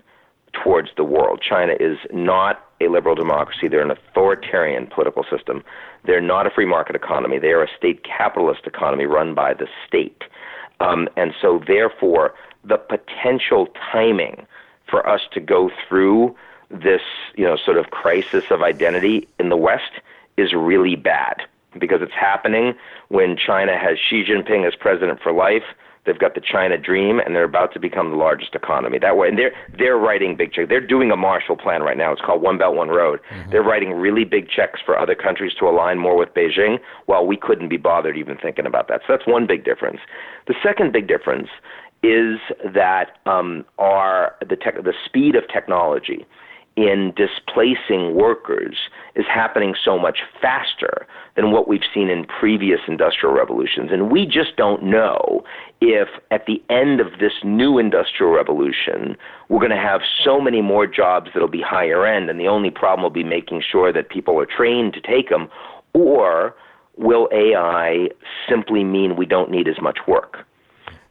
towards 0.53 0.89
the 0.97 1.05
world. 1.05 1.43
China 1.47 1.75
is 1.79 1.99
not 2.12 2.67
a 2.81 2.88
liberal 2.88 3.14
democracy. 3.14 3.69
They're 3.69 3.83
an 3.83 3.90
authoritarian 3.90 4.87
political 4.87 5.25
system. 5.31 5.62
They're 6.05 6.21
not 6.21 6.47
a 6.47 6.50
free 6.50 6.67
market 6.67 6.97
economy. 6.97 7.38
They 7.38 7.52
are 7.52 7.62
a 7.62 7.69
state 7.76 8.05
capitalist 8.05 8.62
economy 8.67 9.05
run 9.05 9.35
by 9.35 9.55
the 9.55 9.67
state. 9.87 10.23
Um, 10.81 11.09
and 11.17 11.35
so, 11.40 11.61
therefore, 11.67 12.33
the 12.64 12.76
potential 12.76 13.69
timing 13.93 14.47
for 14.88 15.09
us 15.09 15.23
to 15.33 15.40
go 15.40 15.71
through 15.88 16.35
this, 16.71 17.02
you 17.37 17.45
know, 17.45 17.57
sort 17.57 17.79
of 17.79 17.90
crisis 17.90 18.45
of 18.50 18.62
identity 18.62 19.29
in 19.38 19.49
the 19.49 19.57
West 19.57 20.00
is 20.37 20.52
really 20.52 20.97
bad 20.97 21.43
because 21.79 22.02
it's 22.02 22.12
happening 22.12 22.75
when 23.09 23.37
China 23.37 23.79
has 23.79 23.99
Xi 23.99 24.25
Jinping 24.25 24.67
as 24.67 24.75
president 24.75 25.21
for 25.21 25.33
life 25.33 25.64
They've 26.07 26.19
got 26.19 26.35
the 26.35 26.40
China 26.40 26.79
Dream, 26.79 27.21
and 27.21 27.37
they're 27.37 27.45
about 27.45 27.75
to 27.75 27.79
become 27.79 28.11
the 28.11 28.17
largest 28.17 28.55
economy. 28.55 28.99
That 28.99 29.19
way, 29.19 29.29
and 29.29 29.38
they're 29.38 29.52
they're 29.76 29.99
writing 29.99 30.35
big 30.35 30.52
checks. 30.52 30.69
They're 30.69 30.81
doing 30.81 31.11
a 31.11 31.17
Marshall 31.17 31.57
Plan 31.57 31.83
right 31.83 31.97
now. 31.97 32.11
It's 32.12 32.23
called 32.23 32.40
One 32.40 32.57
Belt 32.57 32.75
One 32.75 32.88
Road. 32.88 33.21
Mm-hmm. 33.31 33.50
They're 33.50 33.62
writing 33.62 33.93
really 33.93 34.25
big 34.25 34.49
checks 34.49 34.81
for 34.85 34.99
other 34.99 35.14
countries 35.14 35.52
to 35.59 35.67
align 35.69 35.99
more 35.99 36.17
with 36.17 36.33
Beijing. 36.33 36.79
While 37.05 37.26
we 37.26 37.37
couldn't 37.37 37.69
be 37.69 37.76
bothered 37.76 38.17
even 38.17 38.38
thinking 38.38 38.64
about 38.64 38.88
that. 38.88 39.02
So 39.07 39.14
that's 39.14 39.26
one 39.26 39.47
big 39.47 39.64
difference. 39.64 40.00
The 40.47 40.55
second 40.62 40.93
big 40.93 41.07
difference 41.07 41.49
is 42.02 42.38
that 42.75 43.19
um, 43.26 43.64
our 43.78 44.35
the 44.49 44.57
tech, 44.57 44.83
the 44.83 44.95
speed 45.07 45.37
of 45.37 45.45
technology 45.49 46.26
in 46.76 47.12
displacing 47.16 48.14
workers 48.14 48.76
is 49.14 49.26
happening 49.26 49.75
so 49.85 49.99
much 49.99 50.21
faster 50.40 51.07
than 51.37 51.50
what 51.50 51.69
we've 51.69 51.85
seen 51.92 52.09
in 52.09 52.25
previous 52.25 52.80
industrial 52.87 53.35
revolutions. 53.35 53.90
And 53.92 54.11
we 54.11 54.25
just 54.25 54.57
don't 54.57 54.83
know 54.83 55.45
if 55.80 56.09
at 56.30 56.47
the 56.47 56.62
end 56.71 57.00
of 57.00 57.19
this 57.19 57.33
new 57.42 57.78
industrial 57.78 58.33
revolution, 58.33 59.16
we're 59.49 59.59
going 59.59 59.71
to 59.71 59.76
have 59.76 60.00
so 60.25 60.40
many 60.40 60.62
more 60.62 60.87
jobs 60.87 61.30
that'll 61.35 61.49
be 61.49 61.62
higher 61.62 62.07
end, 62.07 62.30
and 62.30 62.38
the 62.38 62.49
only 62.49 62.71
problem 62.71 63.02
will 63.02 63.11
be 63.11 63.25
making 63.25 63.62
sure 63.69 63.92
that 63.92 64.09
people 64.09 64.38
are 64.38 64.47
trained 64.47 64.95
to 64.95 65.00
take 65.00 65.28
them, 65.28 65.49
or 65.92 66.54
will 66.97 67.28
AI 67.33 68.09
simply 68.49 68.85
mean 68.85 69.16
we 69.16 69.26
don't 69.26 69.50
need 69.50 69.69
as 69.69 69.80
much 69.83 69.99
work? 70.07 70.47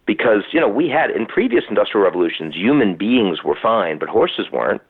Because, 0.10 0.42
you 0.52 0.60
know, 0.60 0.68
we 0.68 0.90
had 0.90 1.12
in 1.12 1.28
previous 1.28 1.66
industrial 1.70 2.04
revolutions, 2.04 2.56
human 2.56 2.96
beings 2.96 3.44
were 3.44 3.56
fine, 3.62 4.00
but 4.00 4.10
horses 4.10 4.48
weren't 4.52 4.82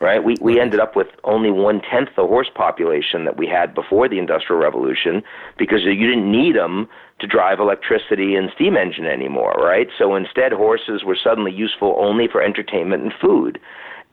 right? 0.00 0.22
We 0.22 0.34
we 0.40 0.60
ended 0.60 0.80
up 0.80 0.96
with 0.96 1.08
only 1.22 1.50
one 1.50 1.80
tenth 1.80 2.08
the 2.16 2.26
horse 2.26 2.50
population 2.52 3.24
that 3.24 3.36
we 3.36 3.46
had 3.46 3.72
before 3.72 4.08
the 4.08 4.18
Industrial 4.18 4.60
Revolution 4.60 5.22
because 5.56 5.82
you 5.82 5.94
didn't 5.94 6.30
need 6.30 6.56
them 6.56 6.88
to 7.20 7.26
drive 7.26 7.60
electricity 7.60 8.34
and 8.34 8.50
steam 8.54 8.76
engine 8.76 9.06
anymore, 9.06 9.54
right? 9.58 9.88
So 9.96 10.16
instead, 10.16 10.52
horses 10.52 11.04
were 11.04 11.16
suddenly 11.16 11.52
useful 11.52 11.96
only 11.98 12.26
for 12.26 12.42
entertainment 12.42 13.02
and 13.02 13.12
food. 13.20 13.60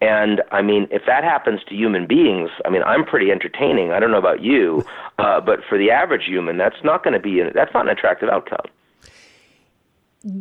And 0.01 0.41
I 0.51 0.61
mean, 0.61 0.87
if 0.91 1.03
that 1.07 1.23
happens 1.23 1.61
to 1.69 1.75
human 1.75 2.05
beings, 2.05 2.49
I 2.65 2.69
mean, 2.69 2.83
I'm 2.83 3.05
pretty 3.05 3.31
entertaining. 3.31 3.91
I 3.91 3.99
don't 3.99 4.11
know 4.11 4.17
about 4.27 4.41
you, 4.41 4.83
uh, 5.19 5.41
but 5.41 5.59
for 5.67 5.77
the 5.77 5.89
average 5.91 6.25
human, 6.25 6.57
that's 6.57 6.83
not 6.83 7.03
going 7.03 7.13
to 7.13 7.19
be 7.19 7.41
that's 7.53 7.73
not 7.73 7.85
an 7.85 7.91
attractive 7.91 8.29
outcome. 8.29 8.65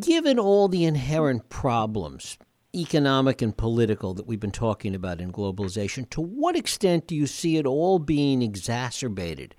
Given 0.00 0.38
all 0.38 0.68
the 0.68 0.86
inherent 0.86 1.50
problems, 1.50 2.38
economic 2.74 3.42
and 3.42 3.54
political, 3.54 4.14
that 4.14 4.26
we've 4.26 4.40
been 4.40 4.50
talking 4.50 4.94
about 4.94 5.20
in 5.20 5.30
globalization, 5.30 6.08
to 6.08 6.22
what 6.22 6.56
extent 6.56 7.06
do 7.06 7.14
you 7.14 7.26
see 7.26 7.58
it 7.58 7.66
all 7.66 7.98
being 7.98 8.40
exacerbated 8.40 9.54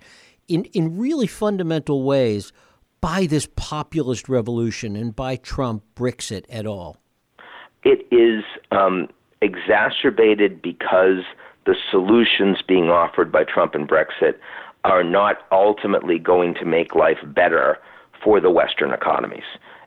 in, 0.48 0.64
in 0.66 0.98
really 0.98 1.28
fundamental 1.28 2.02
ways 2.02 2.52
by 3.00 3.26
this 3.26 3.48
populist 3.54 4.28
revolution 4.28 4.96
and 4.96 5.14
by 5.14 5.36
Trump, 5.36 5.84
Brexit 5.94 6.44
at 6.48 6.66
all? 6.66 6.96
It 7.84 8.04
is 8.10 8.42
um, 8.72 9.08
exacerbated 9.42 10.60
because 10.60 11.22
the 11.66 11.76
solutions 11.88 12.62
being 12.66 12.90
offered 12.90 13.30
by 13.30 13.44
Trump 13.44 13.76
and 13.76 13.88
Brexit 13.88 14.34
are 14.82 15.04
not 15.04 15.46
ultimately 15.52 16.18
going 16.18 16.54
to 16.54 16.64
make 16.64 16.96
life 16.96 17.18
better 17.26 17.78
for 18.24 18.40
the 18.40 18.50
Western 18.50 18.92
economies. 18.92 19.44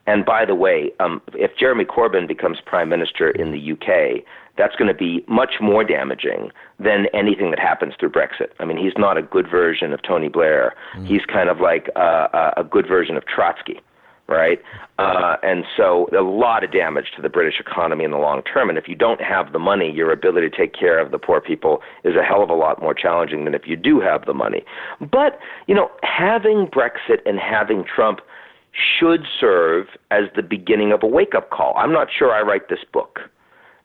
And 0.09 0.25
by 0.25 0.43
the 0.43 0.55
way, 0.55 0.91
um, 0.99 1.21
if 1.35 1.55
Jeremy 1.55 1.85
Corbyn 1.85 2.27
becomes 2.27 2.57
prime 2.65 2.89
minister 2.89 3.29
in 3.29 3.51
the 3.51 3.73
UK, 3.73 4.23
that's 4.57 4.75
going 4.75 4.87
to 4.87 4.93
be 4.95 5.23
much 5.27 5.61
more 5.61 5.83
damaging 5.83 6.49
than 6.79 7.05
anything 7.13 7.51
that 7.51 7.59
happens 7.59 7.93
through 7.99 8.09
Brexit. 8.09 8.49
I 8.59 8.65
mean, 8.65 8.77
he's 8.77 8.97
not 8.97 9.19
a 9.19 9.21
good 9.21 9.47
version 9.47 9.93
of 9.93 10.01
Tony 10.01 10.27
Blair. 10.27 10.73
Mm. 10.95 11.05
He's 11.05 11.21
kind 11.31 11.47
of 11.47 11.59
like 11.59 11.91
a, 11.95 12.53
a 12.57 12.63
good 12.63 12.87
version 12.87 13.17
of 13.17 13.27
Trotsky, 13.27 13.81
right? 14.27 14.59
Uh, 14.97 15.35
and 15.43 15.63
so 15.77 16.09
a 16.17 16.23
lot 16.23 16.63
of 16.63 16.71
damage 16.71 17.11
to 17.15 17.21
the 17.21 17.29
British 17.29 17.59
economy 17.59 18.03
in 18.03 18.09
the 18.09 18.17
long 18.17 18.41
term. 18.41 18.67
And 18.67 18.79
if 18.79 18.87
you 18.87 18.95
don't 18.95 19.21
have 19.21 19.53
the 19.53 19.59
money, 19.59 19.91
your 19.91 20.11
ability 20.11 20.49
to 20.49 20.57
take 20.57 20.73
care 20.73 20.97
of 20.97 21.11
the 21.11 21.19
poor 21.19 21.39
people 21.39 21.83
is 22.03 22.15
a 22.15 22.23
hell 22.23 22.41
of 22.41 22.49
a 22.49 22.55
lot 22.55 22.81
more 22.81 22.95
challenging 22.95 23.45
than 23.45 23.53
if 23.53 23.67
you 23.67 23.75
do 23.75 23.99
have 23.99 24.25
the 24.25 24.33
money. 24.33 24.65
But, 24.99 25.37
you 25.67 25.75
know, 25.75 25.91
having 26.01 26.65
Brexit 26.65 27.19
and 27.27 27.37
having 27.37 27.83
Trump– 27.85 28.21
should 28.71 29.25
serve 29.39 29.87
as 30.11 30.25
the 30.35 30.43
beginning 30.43 30.91
of 30.91 31.03
a 31.03 31.07
wake 31.07 31.35
up 31.35 31.49
call. 31.49 31.73
I'm 31.77 31.91
not 31.91 32.07
sure 32.15 32.31
I 32.31 32.41
write 32.41 32.69
this 32.69 32.83
book 32.91 33.19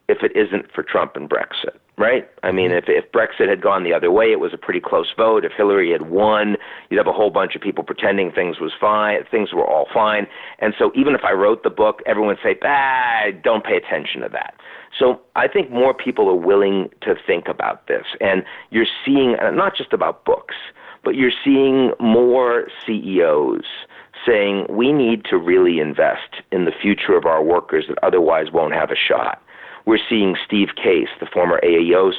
if 0.08 0.18
it 0.22 0.36
isn't 0.36 0.70
for 0.72 0.82
Trump 0.82 1.16
and 1.16 1.30
Brexit, 1.30 1.78
right? 1.96 2.28
I 2.42 2.52
mean, 2.52 2.72
if, 2.72 2.84
if 2.88 3.10
Brexit 3.10 3.48
had 3.48 3.62
gone 3.62 3.84
the 3.84 3.94
other 3.94 4.10
way, 4.10 4.26
it 4.26 4.38
was 4.38 4.52
a 4.52 4.58
pretty 4.58 4.80
close 4.80 5.10
vote. 5.16 5.46
If 5.46 5.52
Hillary 5.56 5.92
had 5.92 6.10
won, 6.10 6.56
you'd 6.90 6.98
have 6.98 7.06
a 7.06 7.12
whole 7.12 7.30
bunch 7.30 7.54
of 7.54 7.62
people 7.62 7.84
pretending 7.84 8.30
things 8.30 8.60
was 8.60 8.72
fine, 8.78 9.20
things 9.30 9.54
were 9.54 9.66
all 9.66 9.86
fine. 9.94 10.26
And 10.58 10.74
so 10.78 10.92
even 10.94 11.14
if 11.14 11.22
I 11.24 11.32
wrote 11.32 11.62
the 11.62 11.70
book, 11.70 12.02
everyone 12.04 12.28
would 12.28 12.38
say, 12.42 12.58
ah, 12.64 13.30
don't 13.42 13.64
pay 13.64 13.76
attention 13.76 14.20
to 14.20 14.28
that. 14.28 14.54
So 14.98 15.20
I 15.36 15.48
think 15.48 15.70
more 15.70 15.94
people 15.94 16.28
are 16.28 16.36
willing 16.36 16.90
to 17.00 17.14
think 17.26 17.48
about 17.48 17.86
this. 17.88 18.04
And 18.20 18.44
you're 18.70 18.86
seeing, 19.04 19.36
not 19.54 19.74
just 19.74 19.94
about 19.94 20.26
books, 20.26 20.54
but 21.02 21.14
you're 21.14 21.32
seeing 21.44 21.92
more 21.98 22.68
CEOs 22.86 23.64
saying 24.26 24.66
we 24.68 24.92
need 24.92 25.24
to 25.26 25.36
really 25.36 25.80
invest 25.80 26.42
in 26.50 26.64
the 26.64 26.72
future 26.72 27.16
of 27.16 27.24
our 27.24 27.42
workers 27.42 27.86
that 27.88 27.98
otherwise 28.02 28.50
won't 28.52 28.74
have 28.74 28.90
a 28.90 28.96
shot. 28.96 29.42
We're 29.86 29.98
seeing 30.08 30.36
Steve 30.44 30.70
Case, 30.76 31.08
the 31.20 31.26
former 31.26 31.60
AOL 31.62 32.12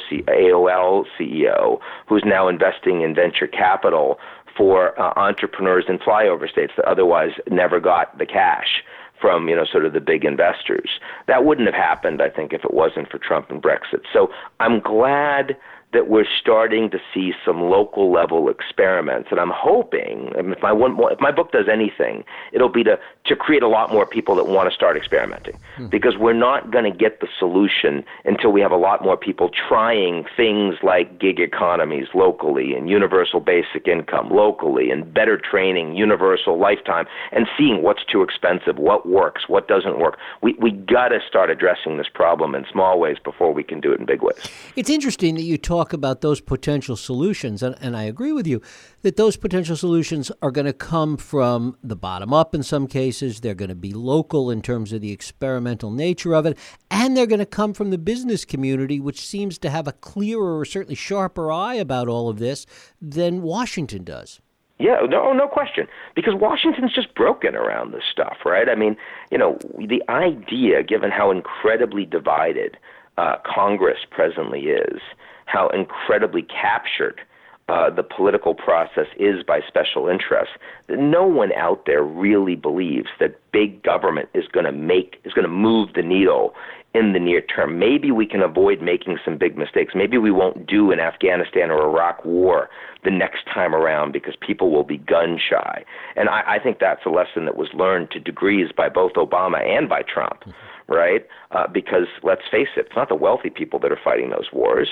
CEO, 1.18 1.80
who's 2.06 2.22
now 2.24 2.48
investing 2.48 3.02
in 3.02 3.14
venture 3.14 3.48
capital 3.48 4.18
for 4.56 4.98
uh, 5.00 5.12
entrepreneurs 5.16 5.84
in 5.88 5.98
flyover 5.98 6.48
states 6.48 6.72
that 6.76 6.86
otherwise 6.86 7.32
never 7.50 7.80
got 7.80 8.16
the 8.18 8.26
cash 8.26 8.82
from 9.20 9.48
you 9.48 9.56
know 9.56 9.64
sort 9.64 9.84
of 9.84 9.92
the 9.92 10.00
big 10.00 10.24
investors. 10.24 11.00
That 11.26 11.44
wouldn't 11.44 11.66
have 11.66 11.74
happened, 11.74 12.22
I 12.22 12.30
think, 12.30 12.52
if 12.52 12.64
it 12.64 12.72
wasn't 12.72 13.10
for 13.10 13.18
Trump 13.18 13.50
and 13.50 13.62
Brexit. 13.62 14.02
So 14.12 14.30
I'm 14.60 14.80
glad 14.80 15.56
that 15.96 16.10
we're 16.10 16.26
starting 16.38 16.90
to 16.90 16.98
see 17.14 17.32
some 17.42 17.58
local 17.62 18.12
level 18.12 18.50
experiments, 18.50 19.28
and 19.30 19.40
I'm 19.40 19.52
hoping 19.54 20.30
if 20.34 20.60
my 20.60 20.70
one 20.70 20.94
if 21.10 21.20
my 21.20 21.32
book 21.32 21.52
does 21.52 21.68
anything, 21.72 22.22
it'll 22.52 22.68
be 22.68 22.84
to 22.84 22.98
to 23.26 23.36
create 23.36 23.62
a 23.62 23.68
lot 23.68 23.92
more 23.92 24.06
people 24.06 24.34
that 24.36 24.46
want 24.46 24.68
to 24.68 24.74
start 24.74 24.96
experimenting, 24.96 25.56
hmm. 25.76 25.86
because 25.88 26.16
we're 26.16 26.32
not 26.32 26.70
going 26.70 26.90
to 26.90 26.96
get 26.96 27.20
the 27.20 27.28
solution 27.38 28.04
until 28.24 28.52
we 28.52 28.60
have 28.60 28.72
a 28.72 28.76
lot 28.76 29.02
more 29.02 29.16
people 29.16 29.50
trying 29.68 30.24
things 30.36 30.76
like 30.82 31.18
gig 31.18 31.40
economies 31.40 32.06
locally 32.14 32.74
and 32.74 32.88
universal 32.88 33.40
basic 33.40 33.88
income 33.88 34.30
locally 34.30 34.90
and 34.90 35.12
better 35.12 35.36
training, 35.38 35.96
universal 35.96 36.58
lifetime, 36.58 37.06
and 37.32 37.46
seeing 37.58 37.82
what's 37.82 38.04
too 38.04 38.22
expensive, 38.22 38.78
what 38.78 39.08
works, 39.08 39.48
what 39.48 39.68
doesn't 39.68 39.98
work. 39.98 40.18
We 40.42 40.54
we 40.60 40.70
got 40.70 41.08
to 41.08 41.18
start 41.26 41.50
addressing 41.50 41.96
this 41.96 42.08
problem 42.12 42.54
in 42.54 42.64
small 42.70 42.98
ways 42.98 43.16
before 43.22 43.52
we 43.52 43.64
can 43.64 43.80
do 43.80 43.92
it 43.92 44.00
in 44.00 44.06
big 44.06 44.22
ways. 44.22 44.38
It's 44.76 44.90
interesting 44.90 45.34
that 45.34 45.42
you 45.42 45.58
talk 45.58 45.92
about 45.92 46.20
those 46.20 46.40
potential 46.40 46.96
solutions, 46.96 47.62
and, 47.62 47.76
and 47.80 47.96
I 47.96 48.04
agree 48.04 48.32
with 48.32 48.46
you 48.46 48.60
that 49.02 49.16
those 49.16 49.36
potential 49.36 49.76
solutions 49.76 50.30
are 50.42 50.50
going 50.50 50.66
to 50.66 50.72
come 50.72 51.16
from 51.16 51.76
the 51.82 51.96
bottom 51.96 52.32
up 52.32 52.54
in 52.54 52.62
some 52.62 52.86
cases. 52.86 53.15
They're 53.20 53.54
going 53.54 53.68
to 53.68 53.74
be 53.74 53.92
local 53.92 54.50
in 54.50 54.62
terms 54.62 54.92
of 54.92 55.00
the 55.00 55.12
experimental 55.12 55.90
nature 55.90 56.34
of 56.34 56.46
it, 56.46 56.58
and 56.90 57.16
they're 57.16 57.26
going 57.26 57.38
to 57.38 57.46
come 57.46 57.74
from 57.74 57.90
the 57.90 57.98
business 57.98 58.44
community, 58.44 59.00
which 59.00 59.20
seems 59.20 59.58
to 59.58 59.70
have 59.70 59.86
a 59.86 59.92
clearer 59.92 60.58
or 60.58 60.64
certainly 60.64 60.94
sharper 60.94 61.50
eye 61.50 61.74
about 61.74 62.08
all 62.08 62.28
of 62.28 62.38
this 62.38 62.66
than 63.00 63.42
Washington 63.42 64.04
does. 64.04 64.40
Yeah, 64.78 64.98
no, 65.08 65.32
no 65.32 65.48
question. 65.48 65.86
Because 66.14 66.34
Washington's 66.34 66.92
just 66.92 67.14
broken 67.14 67.54
around 67.54 67.92
this 67.92 68.04
stuff, 68.10 68.38
right? 68.44 68.68
I 68.68 68.74
mean, 68.74 68.96
you 69.30 69.38
know, 69.38 69.58
the 69.78 70.02
idea, 70.08 70.82
given 70.82 71.10
how 71.10 71.30
incredibly 71.30 72.04
divided 72.04 72.76
uh, 73.16 73.36
Congress 73.44 74.00
presently 74.10 74.66
is, 74.66 75.00
how 75.46 75.68
incredibly 75.68 76.42
captured 76.42 77.20
uh, 77.68 77.90
the 77.90 78.02
political 78.02 78.54
process 78.54 79.06
is 79.18 79.42
by 79.42 79.60
special 79.66 80.08
interests. 80.08 80.54
That 80.88 80.98
no 80.98 81.24
one 81.24 81.52
out 81.52 81.84
there 81.86 82.02
really 82.02 82.54
believes 82.54 83.08
that 83.18 83.40
big 83.52 83.82
government 83.82 84.28
is 84.34 84.46
going 84.46 84.66
to 84.66 84.72
make 84.72 85.20
is 85.24 85.32
going 85.32 85.44
to 85.46 85.52
move 85.52 85.90
the 85.94 86.02
needle 86.02 86.54
in 86.94 87.12
the 87.12 87.18
near 87.18 87.42
term. 87.42 87.78
Maybe 87.78 88.10
we 88.10 88.24
can 88.24 88.40
avoid 88.40 88.80
making 88.80 89.18
some 89.24 89.36
big 89.36 89.58
mistakes. 89.58 89.94
Maybe 89.94 90.16
we 90.16 90.30
won't 90.30 90.66
do 90.66 90.92
an 90.92 91.00
Afghanistan 91.00 91.70
or 91.70 91.82
Iraq 91.82 92.24
war 92.24 92.70
the 93.04 93.10
next 93.10 93.44
time 93.52 93.74
around 93.74 94.12
because 94.12 94.34
people 94.40 94.70
will 94.70 94.84
be 94.84 94.96
gun 94.96 95.38
shy. 95.38 95.84
And 96.14 96.28
I, 96.28 96.42
I 96.46 96.58
think 96.58 96.78
that's 96.78 97.04
a 97.04 97.10
lesson 97.10 97.44
that 97.44 97.56
was 97.56 97.68
learned 97.74 98.12
to 98.12 98.20
degrees 98.20 98.70
by 98.74 98.88
both 98.88 99.12
Obama 99.14 99.62
and 99.62 99.88
by 99.88 100.02
Trump, 100.02 100.40
mm-hmm. 100.40 100.92
right? 100.92 101.26
Uh, 101.50 101.66
because 101.66 102.06
let's 102.22 102.42
face 102.50 102.68
it, 102.76 102.86
it's 102.86 102.96
not 102.96 103.08
the 103.08 103.14
wealthy 103.14 103.50
people 103.50 103.78
that 103.80 103.92
are 103.92 104.00
fighting 104.02 104.30
those 104.30 104.50
wars 104.52 104.88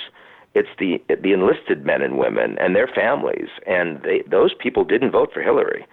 it's 0.54 0.68
the 0.78 1.02
the 1.08 1.32
enlisted 1.32 1.84
men 1.84 2.02
and 2.02 2.18
women 2.18 2.56
and 2.58 2.75
their 2.75 2.88
families, 2.88 3.49
and 3.66 4.02
they, 4.02 4.23
those 4.28 4.54
people 4.54 4.84
didn't 4.84 5.11
vote 5.11 5.30
for 5.32 5.42
Hillary. 5.42 5.87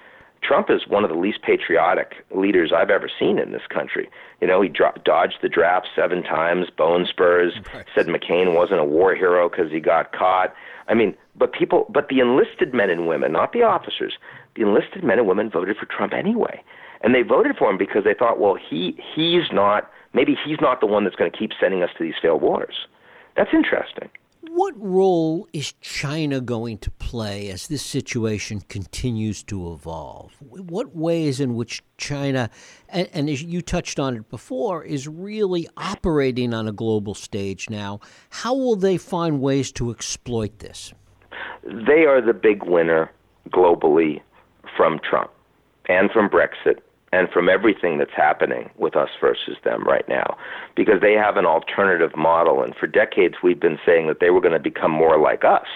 Trump 0.44 0.70
is 0.70 0.88
one 0.88 1.04
of 1.04 1.10
the 1.10 1.16
least 1.16 1.42
patriotic 1.44 2.26
leaders 2.36 2.72
I've 2.76 2.90
ever 2.90 3.10
seen 3.20 3.38
in 3.38 3.52
this 3.52 3.62
country. 3.70 4.10
You 4.40 4.48
know, 4.48 4.62
he 4.62 4.70
dro- 4.70 4.94
dodged 5.06 5.38
the 5.42 5.50
draft 5.50 5.88
seven 5.96 6.24
times, 6.24 6.68
bone 6.76 7.06
spurs, 7.08 7.54
right. 7.74 7.86
said 7.96 8.08
McCain 8.08 8.56
wasn't 8.56 8.80
a 8.80 8.86
war 8.86 9.14
hero 9.16 9.50
because 9.50 9.72
he 9.72 9.80
got 9.80 10.14
caught. 10.14 10.54
I 10.88 10.96
mean, 10.96 11.16
but 11.36 11.54
people, 11.54 11.86
but 11.90 12.10
the 12.10 12.20
enlisted 12.20 12.74
men 12.74 12.90
and 12.90 13.08
women, 13.08 13.32
not 13.32 13.54
the 13.54 13.62
officers, 13.62 14.14
the 14.56 14.64
enlisted 14.64 15.04
men 15.04 15.20
and 15.20 15.28
women 15.28 15.50
voted 15.50 15.78
for 15.78 15.86
Trump 15.86 16.14
anyway, 16.14 16.64
and 17.02 17.14
they 17.14 17.22
voted 17.22 17.56
for 17.58 17.70
him 17.70 17.78
because 17.78 18.04
they 18.04 18.16
thought, 18.16 18.40
well, 18.40 18.56
he 18.56 19.00
he's 19.16 19.52
not, 19.52 19.90
maybe 20.14 20.36
he's 20.44 20.60
not 20.60 20.82
the 20.82 20.88
one 20.88 21.04
that's 21.04 21.16
going 21.16 21.32
to 21.32 21.38
keep 21.38 21.52
sending 21.60 21.84
us 21.84 21.92
to 21.98 22.04
these 22.04 22.16
failed 22.20 22.42
wars. 22.42 22.88
That's 23.38 23.54
interesting. 23.54 24.10
What 24.50 24.74
role 24.76 25.48
is 25.54 25.74
China 25.82 26.42
going 26.42 26.80
to 26.80 26.90
play 26.90 27.50
as 27.50 27.68
this 27.68 27.84
situation 27.84 28.62
continues 28.62 29.44
to 29.44 29.72
evolve? 29.72 30.34
What 30.40 30.96
ways 30.96 31.40
in 31.40 31.54
which 31.54 31.84
China, 31.98 32.50
and, 32.90 33.08
and, 33.14 33.30
as 33.30 33.44
you 33.44 33.62
touched 33.62 34.00
on 34.00 34.16
it 34.16 34.30
before, 34.30 34.84
is 34.84 35.08
really 35.08 35.68
operating 35.78 36.56
on 36.56 36.68
a 36.68 36.72
global 36.72 37.14
stage 37.14 37.70
now? 37.70 38.00
How 38.32 38.56
will 38.56 38.76
they 38.76 38.98
find 38.98 39.42
ways 39.42 39.72
to 39.74 39.92
exploit 39.92 40.58
this? 40.58 40.92
They 41.64 42.06
are 42.06 42.20
the 42.20 42.34
big 42.34 42.64
winner 42.64 43.12
globally 43.52 44.22
from 44.76 45.00
Trump 45.08 45.30
and 45.88 46.10
from 46.10 46.30
Brexit 46.30 46.80
and 47.12 47.30
from 47.30 47.50
everything 47.50 47.98
that's 47.98 48.16
happening 48.16 48.70
with 48.78 48.96
us 48.96 49.10
versus 49.20 49.58
them 49.64 49.84
right 49.84 50.08
now. 50.08 50.38
Because 50.76 51.02
they 51.02 51.14
have 51.14 51.38
an 51.38 51.46
alternative 51.46 52.16
model 52.16 52.64
and 52.64 52.76
for 52.76 52.88
decades 52.88 53.36
we've 53.44 53.60
been 53.60 53.80
saying 53.86 54.08
that 54.08 54.20
they 54.20 54.30
were 54.30 54.42
going 54.42 54.54
to 54.54 54.60
become 54.60 54.92
more 54.92 55.20
like 55.20 55.44
us. 55.44 55.68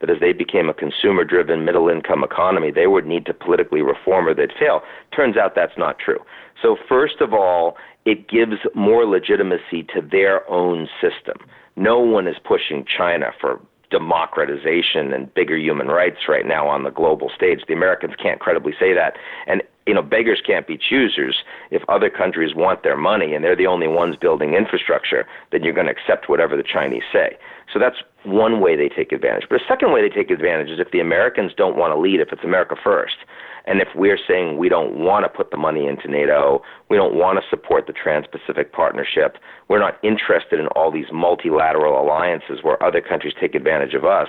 That 0.00 0.10
as 0.10 0.20
they 0.20 0.32
became 0.32 0.68
a 0.68 0.74
consumer 0.74 1.24
driven 1.24 1.64
middle 1.64 1.88
income 1.88 2.22
economy 2.22 2.70
they 2.70 2.86
would 2.86 3.06
need 3.06 3.24
to 3.26 3.34
politically 3.34 3.80
reform 3.80 4.28
or 4.28 4.34
they'd 4.34 4.52
fail. 4.58 4.82
Turns 5.14 5.36
out 5.36 5.54
that's 5.54 5.78
not 5.78 5.98
true. 5.98 6.20
So 6.60 6.76
first 6.88 7.20
of 7.20 7.32
all 7.32 7.76
it 8.04 8.28
gives 8.28 8.58
more 8.74 9.06
legitimacy 9.06 9.84
to 9.94 10.02
their 10.02 10.48
own 10.50 10.88
system. 11.00 11.38
No 11.76 11.98
one 11.98 12.28
is 12.28 12.36
pushing 12.44 12.84
China 12.84 13.32
for 13.40 13.60
democratization 13.90 15.12
and 15.12 15.32
bigger 15.34 15.56
human 15.56 15.88
rights 15.88 16.28
right 16.28 16.46
now 16.46 16.66
on 16.66 16.84
the 16.84 16.90
global 16.90 17.30
stage. 17.34 17.60
The 17.66 17.74
Americans 17.74 18.14
can't 18.20 18.40
credibly 18.40 18.72
say 18.78 18.92
that. 18.94 19.14
And 19.46 19.62
you 19.86 19.92
know, 19.92 20.02
beggars 20.02 20.40
can't 20.44 20.66
be 20.66 20.78
choosers. 20.78 21.36
If 21.70 21.82
other 21.88 22.08
countries 22.08 22.54
want 22.54 22.82
their 22.82 22.96
money 22.96 23.34
and 23.34 23.44
they're 23.44 23.56
the 23.56 23.66
only 23.66 23.86
ones 23.86 24.16
building 24.16 24.54
infrastructure, 24.54 25.26
then 25.52 25.62
you're 25.62 25.74
going 25.74 25.86
to 25.86 25.92
accept 25.92 26.28
whatever 26.28 26.56
the 26.56 26.62
Chinese 26.62 27.02
say. 27.12 27.36
So 27.72 27.78
that's 27.78 27.96
one 28.24 28.60
way 28.60 28.76
they 28.76 28.88
take 28.88 29.12
advantage. 29.12 29.44
But 29.48 29.60
a 29.60 29.64
second 29.68 29.92
way 29.92 30.00
they 30.00 30.14
take 30.14 30.30
advantage 30.30 30.70
is 30.70 30.80
if 30.80 30.90
the 30.90 31.00
Americans 31.00 31.52
don't 31.54 31.76
want 31.76 31.92
to 31.92 31.98
lead, 31.98 32.20
if 32.20 32.32
it's 32.32 32.44
America 32.44 32.76
first, 32.82 33.16
and 33.66 33.80
if 33.80 33.88
we're 33.94 34.18
saying 34.18 34.58
we 34.58 34.68
don't 34.68 34.98
want 34.98 35.24
to 35.24 35.28
put 35.28 35.50
the 35.50 35.56
money 35.56 35.86
into 35.86 36.08
NATO, 36.08 36.62
we 36.90 36.96
don't 36.96 37.14
want 37.14 37.38
to 37.38 37.44
support 37.48 37.86
the 37.86 37.92
Trans 37.92 38.26
Pacific 38.26 38.72
Partnership, 38.72 39.38
we're 39.68 39.78
not 39.78 39.98
interested 40.02 40.60
in 40.60 40.66
all 40.68 40.90
these 40.90 41.06
multilateral 41.12 42.00
alliances 42.00 42.58
where 42.62 42.82
other 42.82 43.00
countries 43.00 43.34
take 43.40 43.54
advantage 43.54 43.94
of 43.94 44.04
us, 44.04 44.28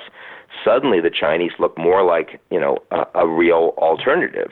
suddenly 0.63 1.01
the 1.01 1.10
Chinese 1.10 1.51
look 1.60 1.77
more 1.77 2.04
like, 2.04 2.39
you 2.50 2.60
know, 2.60 2.77
a, 2.92 3.06
a 3.15 3.27
real 3.27 3.74
alternative. 3.77 4.51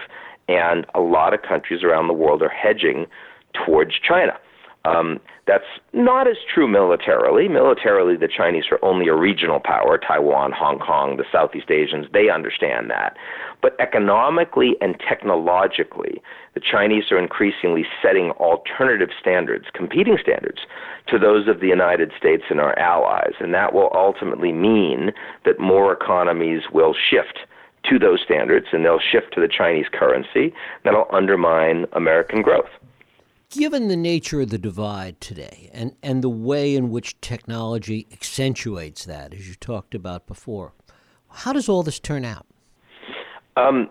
And 0.49 0.85
a 0.93 0.99
lot 0.99 1.33
of 1.33 1.41
countries 1.41 1.83
around 1.83 2.07
the 2.07 2.13
world 2.13 2.41
are 2.41 2.49
hedging 2.49 3.05
towards 3.53 3.93
China. 3.99 4.37
Um, 4.85 5.19
that's 5.47 5.63
not 5.93 6.27
as 6.27 6.35
true 6.53 6.67
militarily. 6.67 7.47
Militarily, 7.47 8.17
the 8.17 8.27
Chinese 8.27 8.65
are 8.69 8.79
only 8.83 9.07
a 9.07 9.15
regional 9.15 9.59
power. 9.59 9.97
Taiwan, 9.97 10.51
Hong 10.51 10.79
Kong, 10.79 11.15
the 11.15 11.25
Southeast 11.31 11.71
Asians, 11.71 12.05
they 12.11 12.29
understand 12.29 12.89
that. 12.89 13.15
But 13.61 13.79
economically 13.79 14.75
and 14.81 14.99
technologically, 14.99 16.21
the 16.53 16.59
Chinese 16.59 17.11
are 17.11 17.17
increasingly 17.17 17.85
setting 18.01 18.31
alternative 18.31 19.09
standards, 19.19 19.65
competing 19.73 20.17
standards, 20.21 20.59
to 21.07 21.17
those 21.17 21.47
of 21.47 21.61
the 21.61 21.67
United 21.67 22.11
States 22.17 22.43
and 22.49 22.59
our 22.59 22.77
allies. 22.77 23.33
And 23.39 23.53
that 23.53 23.73
will 23.73 23.89
ultimately 23.93 24.51
mean 24.51 25.11
that 25.45 25.59
more 25.59 25.93
economies 25.93 26.63
will 26.73 26.93
shift 26.93 27.39
to 27.89 27.99
those 27.99 28.21
standards 28.23 28.67
and 28.71 28.83
they'll 28.85 28.99
shift 28.99 29.33
to 29.33 29.41
the 29.41 29.47
Chinese 29.47 29.87
currency. 29.91 30.53
That'll 30.83 31.07
undermine 31.11 31.85
American 31.93 32.41
growth. 32.41 32.69
Given 33.53 33.87
the 33.87 33.95
nature 33.95 34.41
of 34.41 34.49
the 34.49 34.57
divide 34.57 35.21
today 35.21 35.69
and, 35.73 35.95
and 36.01 36.23
the 36.23 36.29
way 36.29 36.75
in 36.75 36.89
which 36.89 37.19
technology 37.21 38.07
accentuates 38.11 39.05
that, 39.05 39.33
as 39.33 39.47
you 39.47 39.55
talked 39.55 39.93
about 39.93 40.25
before, 40.25 40.73
how 41.29 41.53
does 41.53 41.69
all 41.69 41.83
this 41.83 41.99
turn 41.99 42.25
out? 42.25 42.47
Um, 43.55 43.89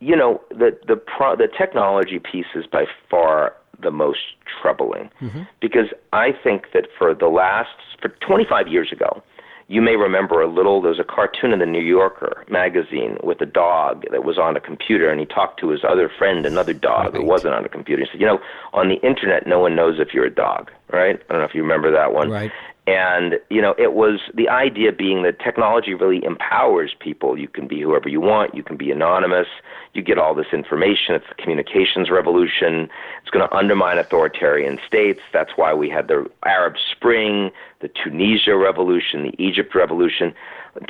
you 0.00 0.14
know, 0.14 0.40
the 0.50 0.78
the 0.86 0.96
pro- 0.96 1.36
the 1.36 1.48
technology 1.48 2.18
piece 2.18 2.46
is 2.54 2.66
by 2.66 2.84
far 3.10 3.54
the 3.82 3.90
most 3.90 4.20
troubling 4.60 5.10
mm-hmm. 5.20 5.42
because 5.60 5.86
I 6.12 6.32
think 6.32 6.72
that 6.74 6.86
for 6.98 7.14
the 7.14 7.28
last 7.28 7.70
for 8.00 8.08
25 8.26 8.68
years 8.68 8.92
ago, 8.92 9.22
you 9.70 9.80
may 9.80 9.94
remember 9.94 10.42
a 10.42 10.52
little, 10.52 10.82
there 10.82 10.90
was 10.90 10.98
a 10.98 11.04
cartoon 11.04 11.52
in 11.52 11.60
the 11.60 11.66
New 11.66 11.80
Yorker 11.80 12.44
magazine 12.50 13.16
with 13.22 13.40
a 13.40 13.46
dog 13.46 14.04
that 14.10 14.24
was 14.24 14.36
on 14.36 14.56
a 14.56 14.60
computer, 14.60 15.08
and 15.08 15.20
he 15.20 15.26
talked 15.26 15.60
to 15.60 15.68
his 15.68 15.82
other 15.88 16.10
friend, 16.18 16.44
another 16.44 16.74
dog 16.74 17.14
right. 17.14 17.24
wasn't 17.24 17.54
on 17.54 17.64
a 17.64 17.68
computer. 17.68 18.02
He 18.02 18.08
said, 18.10 18.20
You 18.20 18.26
know, 18.26 18.40
on 18.72 18.88
the 18.88 18.96
internet, 19.06 19.46
no 19.46 19.60
one 19.60 19.76
knows 19.76 20.00
if 20.00 20.12
you're 20.12 20.26
a 20.26 20.34
dog, 20.34 20.72
right? 20.92 21.22
I 21.28 21.32
don't 21.32 21.40
know 21.40 21.46
if 21.46 21.54
you 21.54 21.62
remember 21.62 21.92
that 21.92 22.12
one. 22.12 22.30
Right. 22.30 22.50
And, 22.86 23.38
you 23.50 23.60
know, 23.60 23.74
it 23.78 23.92
was 23.92 24.20
the 24.34 24.48
idea 24.48 24.90
being 24.90 25.22
that 25.22 25.38
technology 25.38 25.94
really 25.94 26.24
empowers 26.24 26.94
people. 26.98 27.38
You 27.38 27.46
can 27.46 27.68
be 27.68 27.80
whoever 27.80 28.08
you 28.08 28.20
want, 28.20 28.54
you 28.54 28.62
can 28.62 28.76
be 28.76 28.90
anonymous, 28.90 29.46
you 29.92 30.02
get 30.02 30.18
all 30.18 30.34
this 30.34 30.52
information. 30.52 31.14
It's 31.14 31.26
the 31.28 31.40
communications 31.40 32.10
revolution. 32.10 32.88
It's 33.20 33.30
going 33.30 33.46
to 33.46 33.54
undermine 33.54 33.98
authoritarian 33.98 34.78
states. 34.86 35.20
That's 35.32 35.52
why 35.56 35.74
we 35.74 35.90
had 35.90 36.08
the 36.08 36.28
Arab 36.44 36.74
Spring, 36.90 37.50
the 37.80 37.88
Tunisia 37.88 38.56
revolution, 38.56 39.24
the 39.24 39.42
Egypt 39.42 39.74
revolution. 39.74 40.34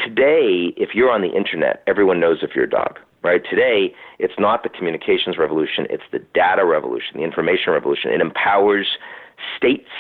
Today, 0.02 0.73
if 0.76 0.94
you're 0.94 1.11
on 1.11 1.23
the 1.23 1.32
internet, 1.37 1.82
everyone 1.87 2.20
knows 2.20 2.38
if 2.42 2.54
you're 2.54 2.64
a 2.64 2.70
dog 2.70 2.99
right? 3.23 3.42
Today, 3.49 3.94
it's 4.18 4.38
not 4.38 4.62
the 4.62 4.70
communications 4.70 5.37
revolution, 5.37 5.87
it's 5.90 6.04
the 6.11 6.20
data 6.32 6.64
revolution, 6.64 7.18
the 7.18 7.23
information 7.23 7.70
revolution. 7.70 8.11
It 8.11 8.23
empowers 8.23 8.97
states 9.56 9.90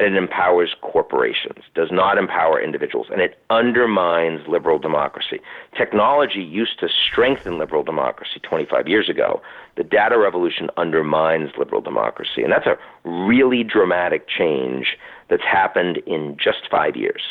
it 0.00 0.16
empowers 0.16 0.74
corporations, 0.80 1.64
does 1.74 1.90
not 1.92 2.18
empower 2.18 2.60
individuals, 2.60 3.06
and 3.10 3.20
it 3.20 3.38
undermines 3.50 4.46
liberal 4.48 4.78
democracy. 4.78 5.40
Technology 5.76 6.42
used 6.42 6.80
to 6.80 6.88
strengthen 6.88 7.58
liberal 7.58 7.82
democracy 7.82 8.40
25 8.42 8.88
years 8.88 9.08
ago. 9.08 9.40
The 9.76 9.84
data 9.84 10.18
revolution 10.18 10.70
undermines 10.76 11.50
liberal 11.56 11.80
democracy, 11.80 12.42
and 12.42 12.52
that's 12.52 12.66
a 12.66 12.78
really 13.04 13.62
dramatic 13.62 14.26
change 14.28 14.96
that's 15.28 15.44
happened 15.44 15.98
in 16.06 16.36
just 16.42 16.68
five 16.70 16.96
years. 16.96 17.22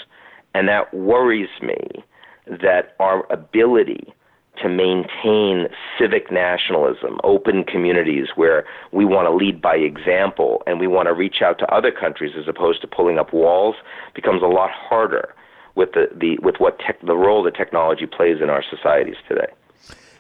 And 0.54 0.68
that 0.68 0.94
worries 0.94 1.50
me 1.62 2.04
that 2.48 2.96
our 3.00 3.32
ability 3.32 4.14
to 4.62 4.70
maintain 4.70 5.68
civic 6.00 6.32
nationalism, 6.32 7.20
open 7.24 7.64
communities 7.64 8.28
where 8.36 8.66
we 8.92 9.06
want 9.06 9.28
to 9.28 9.34
lead 9.34 9.62
by 9.62 9.76
example 9.76 10.64
and 10.68 10.80
we 10.80 10.88
want 10.88 11.08
to 11.08 11.14
reach 11.14 11.42
out 11.42 11.60
to 11.60 11.66
other 11.74 11.92
countries 11.92 12.34
as 12.38 12.48
opposed 12.48 12.82
to 12.82 12.88
pulling 12.88 13.18
up 13.18 13.34
walls 13.34 13.76
becomes 14.16 14.42
a 14.42 14.48
lot 14.48 14.72
harder 14.72 15.34
with 15.76 15.94
the, 15.94 16.08
the 16.16 16.38
with 16.42 16.56
what 16.60 16.80
tech, 16.80 17.00
the 17.02 17.16
role 17.16 17.44
that 17.44 17.56
technology 17.56 18.06
plays 18.06 18.38
in 18.42 18.50
our 18.50 18.64
societies 18.70 19.16
today. 19.28 19.48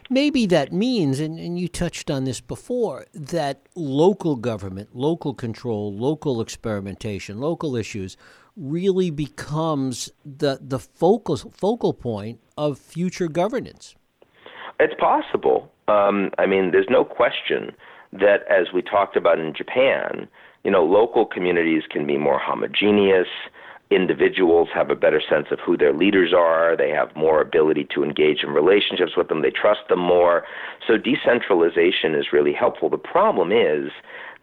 Maybe 0.09 0.45
that 0.47 0.73
means, 0.73 1.21
and, 1.21 1.39
and 1.39 1.57
you 1.57 1.69
touched 1.69 2.11
on 2.11 2.25
this 2.25 2.41
before, 2.41 3.05
that 3.13 3.61
local 3.75 4.35
government, 4.35 4.89
local 4.93 5.33
control, 5.33 5.93
local 5.93 6.41
experimentation, 6.41 7.39
local 7.39 7.77
issues 7.77 8.17
really 8.57 9.09
becomes 9.09 10.11
the, 10.25 10.59
the 10.61 10.79
focal, 10.79 11.37
focal 11.37 11.93
point 11.93 12.41
of 12.57 12.77
future 12.77 13.29
governance. 13.29 13.95
It's 14.81 14.95
possible. 14.99 15.71
Um, 15.87 16.31
I 16.39 16.47
mean, 16.47 16.71
there's 16.71 16.89
no 16.89 17.05
question 17.05 17.71
that, 18.13 18.39
as 18.49 18.73
we 18.73 18.81
talked 18.81 19.15
about 19.15 19.37
in 19.37 19.53
Japan, 19.53 20.27
you 20.63 20.71
know, 20.71 20.83
local 20.83 21.23
communities 21.23 21.83
can 21.87 22.07
be 22.07 22.17
more 22.17 22.39
homogeneous. 22.39 23.27
Individuals 23.91 24.69
have 24.73 24.89
a 24.89 24.95
better 24.95 25.21
sense 25.21 25.47
of 25.51 25.59
who 25.59 25.77
their 25.77 25.93
leaders 25.93 26.33
are. 26.35 26.75
They 26.75 26.89
have 26.89 27.15
more 27.15 27.41
ability 27.41 27.89
to 27.93 28.03
engage 28.03 28.41
in 28.41 28.49
relationships 28.49 29.11
with 29.15 29.27
them. 29.27 29.43
They 29.43 29.51
trust 29.51 29.81
them 29.87 29.99
more. 29.99 30.45
So 30.87 30.97
decentralization 30.97 32.15
is 32.15 32.33
really 32.33 32.53
helpful. 32.53 32.89
The 32.89 32.97
problem 32.97 33.51
is 33.51 33.91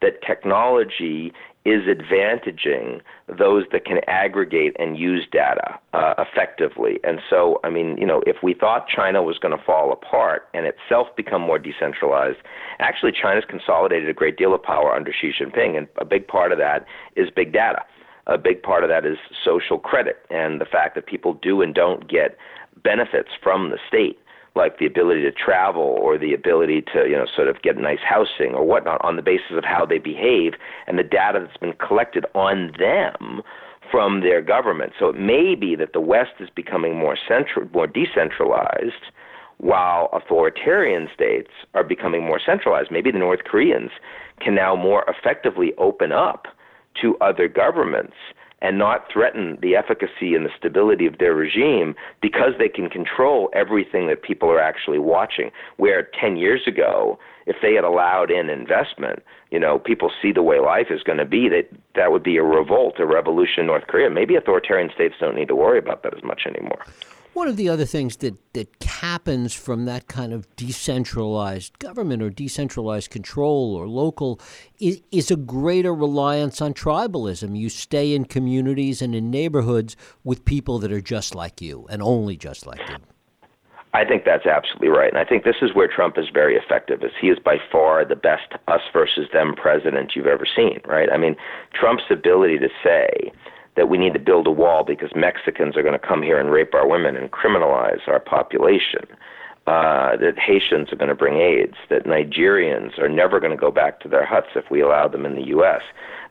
that 0.03 0.23
technology 0.25 1.33
is 1.65 1.83
advantaging 1.85 3.01
those 3.27 3.65
that 3.73 3.85
can 3.85 3.99
aggregate 4.07 4.75
and 4.79 4.99
use 4.99 5.27
data 5.31 5.79
uh, 5.93 6.15
effectively. 6.19 6.99
And 7.05 7.21
so, 7.29 7.61
I 7.65 7.71
mean, 7.71 7.97
you 7.99 8.07
know, 8.07 8.23
if 8.27 8.37
we 8.43 8.55
thought 8.55 8.89
China 8.89 9.23
was 9.23 9.39
going 9.39 9.57
to 9.57 9.63
fall 9.63 9.93
apart 9.93 10.49
and 10.55 10.67
itself 10.67 11.09
become 11.17 11.43
more 11.43 11.59
decentralized, 11.59 12.39
actually 12.79 13.13
China's 13.13 13.45
consolidated 13.49 14.09
a 14.09 14.15
great 14.15 14.39
deal 14.39 14.55
of 14.55 14.63
power 14.63 14.95
under 14.95 15.13
Xi 15.13 15.33
Jinping, 15.39 15.77
and 15.77 15.89
a 15.99 16.05
big 16.05 16.27
part 16.27 16.53
of 16.53 16.59
that 16.59 16.87
is 17.17 17.29
big 17.31 17.53
data. 17.53 17.83
A 18.27 18.39
big 18.39 18.63
part 18.63 18.85
of 18.85 18.91
that 18.91 19.05
is 19.07 19.17
social 19.45 19.79
credit 19.79 20.19
and 20.31 20.61
the 20.61 20.67
fact 20.67 20.95
that 20.95 21.07
people 21.07 21.35
do 21.35 21.63
and 21.63 21.75
don't 21.75 22.09
get 22.09 22.37
benefits 22.83 23.31
from 23.43 23.71
the 23.71 23.79
state 23.89 24.19
like 24.59 24.79
the 24.79 24.87
ability 24.87 25.23
to 25.23 25.33
travel 25.33 25.97
or 26.03 26.19
the 26.19 26.35
ability 26.35 26.83
to 26.93 27.07
you 27.09 27.17
know 27.17 27.27
sort 27.35 27.49
of 27.49 27.63
get 27.63 27.79
nice 27.79 28.01
housing 28.07 28.55
or 28.55 28.65
whatnot 28.67 29.03
on 29.03 29.17
the 29.17 29.23
basis 29.23 29.53
of 29.57 29.65
how 29.65 29.87
they 29.87 29.99
behave 29.99 30.53
and 30.87 30.99
the 30.99 31.03
data 31.03 31.39
that's 31.41 31.57
been 31.57 31.73
collected 31.75 32.27
on 32.35 32.73
them 32.79 33.41
from 33.91 34.21
their 34.21 34.43
government. 34.43 34.93
So 34.99 35.09
it 35.09 35.19
may 35.19 35.55
be 35.55 35.75
that 35.77 35.95
the 35.95 36.01
West 36.01 36.33
is 36.41 36.51
becoming 36.55 36.99
more 36.99 37.17
central, 37.27 37.67
more 37.73 37.87
decentralized, 37.87 39.13
while 39.59 40.11
authoritarian 40.13 41.09
states 41.15 41.51
are 41.75 41.85
becoming 41.85 42.23
more 42.25 42.41
centralized. 42.45 42.91
Maybe 42.91 43.11
the 43.11 43.19
North 43.19 43.45
Koreans 43.45 43.91
can 44.41 44.55
now 44.55 44.77
more 44.77 45.05
effectively 45.09 45.73
open 45.79 46.13
up 46.13 46.47
to 47.01 47.17
other 47.21 47.49
governments 47.49 48.15
and 48.61 48.79
not 48.79 49.11
threaten 49.13 49.59
the 49.63 49.77
efficacy 49.77 50.35
and 50.35 50.45
the 50.45 50.51
stability 50.57 51.07
of 51.07 51.19
their 51.19 51.35
regime 51.35 51.95
because 52.21 52.53
they 52.59 52.69
can 52.69 52.89
control 52.89 53.49
everything 53.53 54.09
that 54.09 54.23
people 54.23 54.51
are 54.51 54.61
actually 54.61 54.99
watching. 54.99 55.51
Where 55.77 56.09
10 56.21 56.37
years 56.37 56.63
ago, 56.67 57.19
if 57.47 57.57
they 57.63 57.75
had 57.75 57.85
allowed 57.85 58.31
in 58.31 58.51
investment, 58.51 59.23
you 59.51 59.59
know, 59.59 59.79
people 59.79 60.11
see 60.21 60.33
the 60.33 60.43
way 60.43 60.59
life 60.59 60.89
is 60.91 61.03
going 61.03 61.19
to 61.19 61.25
be, 61.25 61.49
that 61.49 61.69
that 61.95 62.13
would 62.13 62.23
be 62.23 62.37
a 62.37 62.43
revolt, 62.43 62.99
a 62.99 63.07
revolution 63.07 63.61
in 63.61 63.67
North 63.67 63.87
Korea. 63.87 64.11
Maybe 64.11 64.35
authoritarian 64.35 64.91
states 64.95 65.15
don't 65.21 65.37
need 65.37 65.49
to 65.49 65.57
worry 65.57 65.79
about 65.79 66.03
that 66.03 66.17
as 66.17 66.23
much 66.23 66.43
anymore. 66.47 66.85
One 67.39 67.47
of 67.47 67.57
the 67.57 67.69
other 67.69 67.85
things 67.85 68.17
that, 68.17 68.35
that 68.55 68.83
happens 68.83 69.55
from 69.55 69.85
that 69.85 70.09
kind 70.09 70.33
of 70.33 70.57
decentralized 70.57 71.79
government 71.79 72.21
or 72.21 72.31
decentralized 72.31 73.11
control 73.11 73.77
or 73.77 73.87
local 73.87 74.41
is, 74.81 75.03
is 75.13 75.31
a 75.31 75.37
greater 75.37 75.95
reliance 75.95 76.61
on 76.61 76.75
tribalism. 76.75 77.57
You 77.57 77.69
stay 77.69 78.13
in 78.13 78.25
communities 78.25 79.01
and 79.01 79.15
in 79.15 79.31
neighborhoods 79.31 79.95
with 80.25 80.45
people 80.45 80.81
that 80.81 80.91
are 80.91 81.01
just 81.01 81.37
like 81.37 81.63
you 81.63 81.87
and 81.89 82.03
only 82.03 82.37
just 82.37 82.67
like 82.67 82.81
you. 82.89 82.97
I 83.95 84.05
think 84.05 84.25
that's 84.25 84.45
absolutely 84.45 84.89
right. 84.89 85.09
And 85.09 85.19
I 85.19 85.25
think 85.25 85.45
this 85.45 85.63
is 85.63 85.73
where 85.73 85.87
Trump 85.87 86.19
is 86.19 86.27
very 86.35 86.57
effective 86.57 87.05
is 87.05 87.13
he 87.21 87.29
is 87.29 87.39
by 87.39 87.59
far 87.71 88.05
the 88.05 88.17
best 88.17 88.53
us 88.67 88.83
versus 88.93 89.29
them 89.33 89.55
president 89.55 90.17
you've 90.17 90.27
ever 90.27 90.45
seen, 90.57 90.81
right? 90.85 91.09
I 91.09 91.17
mean, 91.17 91.37
Trump's 91.73 92.11
ability 92.11 92.59
to 92.59 92.69
say 92.83 93.31
that 93.79 93.89
we 93.89 93.97
need 93.97 94.13
to 94.13 94.19
build 94.19 94.49
a 94.49 94.51
wall 94.51 94.83
because 94.83 95.11
Mexicans 95.15 95.77
are 95.77 95.83
going 95.83 95.99
to 95.99 96.05
come 96.05 96.21
here 96.21 96.41
and 96.41 96.51
rape 96.51 96.75
our 96.75 96.87
women 96.87 97.17
and 97.17 97.31
criminalize 97.31 98.07
our 98.09 98.19
population. 98.19 99.07
Uh, 99.69 100.17
that 100.17 100.39
Haitians 100.39 100.91
are 100.91 100.97
going 100.97 101.11
to 101.11 101.15
bring 101.15 101.43
AIDS, 101.43 101.77
that 101.91 102.07
Nigerians 102.07 102.99
are 102.99 103.09
never 103.09 103.39
going 103.39 103.51
to 103.51 103.57
go 103.57 103.71
back 103.71 104.01
to 104.01 104.09
their 104.09 104.25
huts 104.25 104.47
if 104.57 104.65
we 104.71 104.81
allow 104.81 105.07
them 105.07 105.27
in 105.27 105.35
the 105.35 105.47
U.S., 105.49 105.83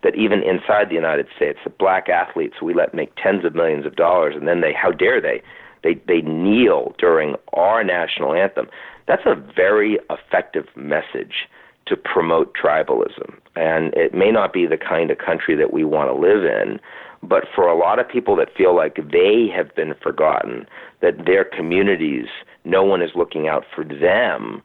that 0.01 0.15
even 0.15 0.41
inside 0.41 0.89
the 0.89 0.95
United 0.95 1.27
States, 1.35 1.59
the 1.63 1.69
black 1.69 2.09
athletes 2.09 2.63
we 2.63 2.73
let 2.73 2.95
make 2.95 3.13
tens 3.15 3.45
of 3.45 3.53
millions 3.53 3.85
of 3.85 3.95
dollars, 3.95 4.33
and 4.35 4.47
then 4.47 4.61
they, 4.61 4.73
how 4.73 4.89
dare 4.89 5.21
they, 5.21 5.43
they, 5.83 6.01
they 6.07 6.21
kneel 6.21 6.95
during 6.97 7.35
our 7.53 7.83
national 7.83 8.33
anthem. 8.33 8.67
That's 9.07 9.27
a 9.27 9.35
very 9.35 9.99
effective 10.09 10.65
message 10.75 11.47
to 11.85 11.95
promote 11.95 12.55
tribalism. 12.55 13.35
And 13.55 13.93
it 13.93 14.13
may 14.13 14.31
not 14.31 14.53
be 14.53 14.65
the 14.65 14.77
kind 14.77 15.11
of 15.11 15.17
country 15.17 15.55
that 15.55 15.73
we 15.73 15.83
want 15.83 16.09
to 16.09 16.13
live 16.13 16.43
in, 16.43 16.79
but 17.23 17.45
for 17.53 17.67
a 17.67 17.77
lot 17.77 17.99
of 17.99 18.07
people 18.07 18.35
that 18.35 18.55
feel 18.55 18.75
like 18.75 18.95
they 19.11 19.47
have 19.55 19.73
been 19.75 19.93
forgotten, 20.01 20.67
that 21.01 21.25
their 21.25 21.43
communities, 21.43 22.27
no 22.65 22.83
one 22.83 23.01
is 23.01 23.11
looking 23.15 23.47
out 23.47 23.65
for 23.73 23.83
them, 23.83 24.61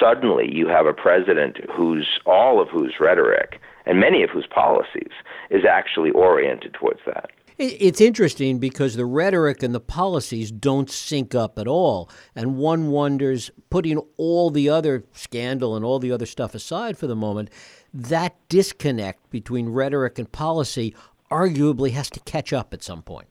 suddenly 0.00 0.48
you 0.52 0.68
have 0.68 0.86
a 0.86 0.92
president 0.92 1.58
whose 1.70 2.20
all 2.26 2.60
of 2.60 2.68
whose 2.68 2.94
rhetoric 3.00 3.60
and 3.86 4.00
many 4.00 4.22
of 4.22 4.30
whose 4.30 4.46
policies 4.46 5.12
is 5.50 5.64
actually 5.64 6.10
oriented 6.10 6.74
towards 6.74 7.00
that. 7.06 7.30
It's 7.58 8.00
interesting 8.00 8.60
because 8.60 8.94
the 8.94 9.04
rhetoric 9.04 9.64
and 9.64 9.74
the 9.74 9.80
policies 9.80 10.52
don't 10.52 10.88
sync 10.88 11.34
up 11.34 11.58
at 11.58 11.66
all. 11.66 12.08
And 12.36 12.56
one 12.56 12.92
wonders, 12.92 13.50
putting 13.68 13.98
all 14.16 14.50
the 14.50 14.68
other 14.68 15.02
scandal 15.12 15.74
and 15.74 15.84
all 15.84 15.98
the 15.98 16.12
other 16.12 16.26
stuff 16.26 16.54
aside 16.54 16.96
for 16.96 17.08
the 17.08 17.16
moment, 17.16 17.50
that 17.92 18.36
disconnect 18.48 19.28
between 19.30 19.70
rhetoric 19.70 20.20
and 20.20 20.30
policy 20.30 20.94
arguably 21.30 21.92
has 21.92 22.10
to 22.10 22.20
catch 22.20 22.52
up 22.52 22.72
at 22.72 22.82
some 22.82 23.02
point. 23.02 23.28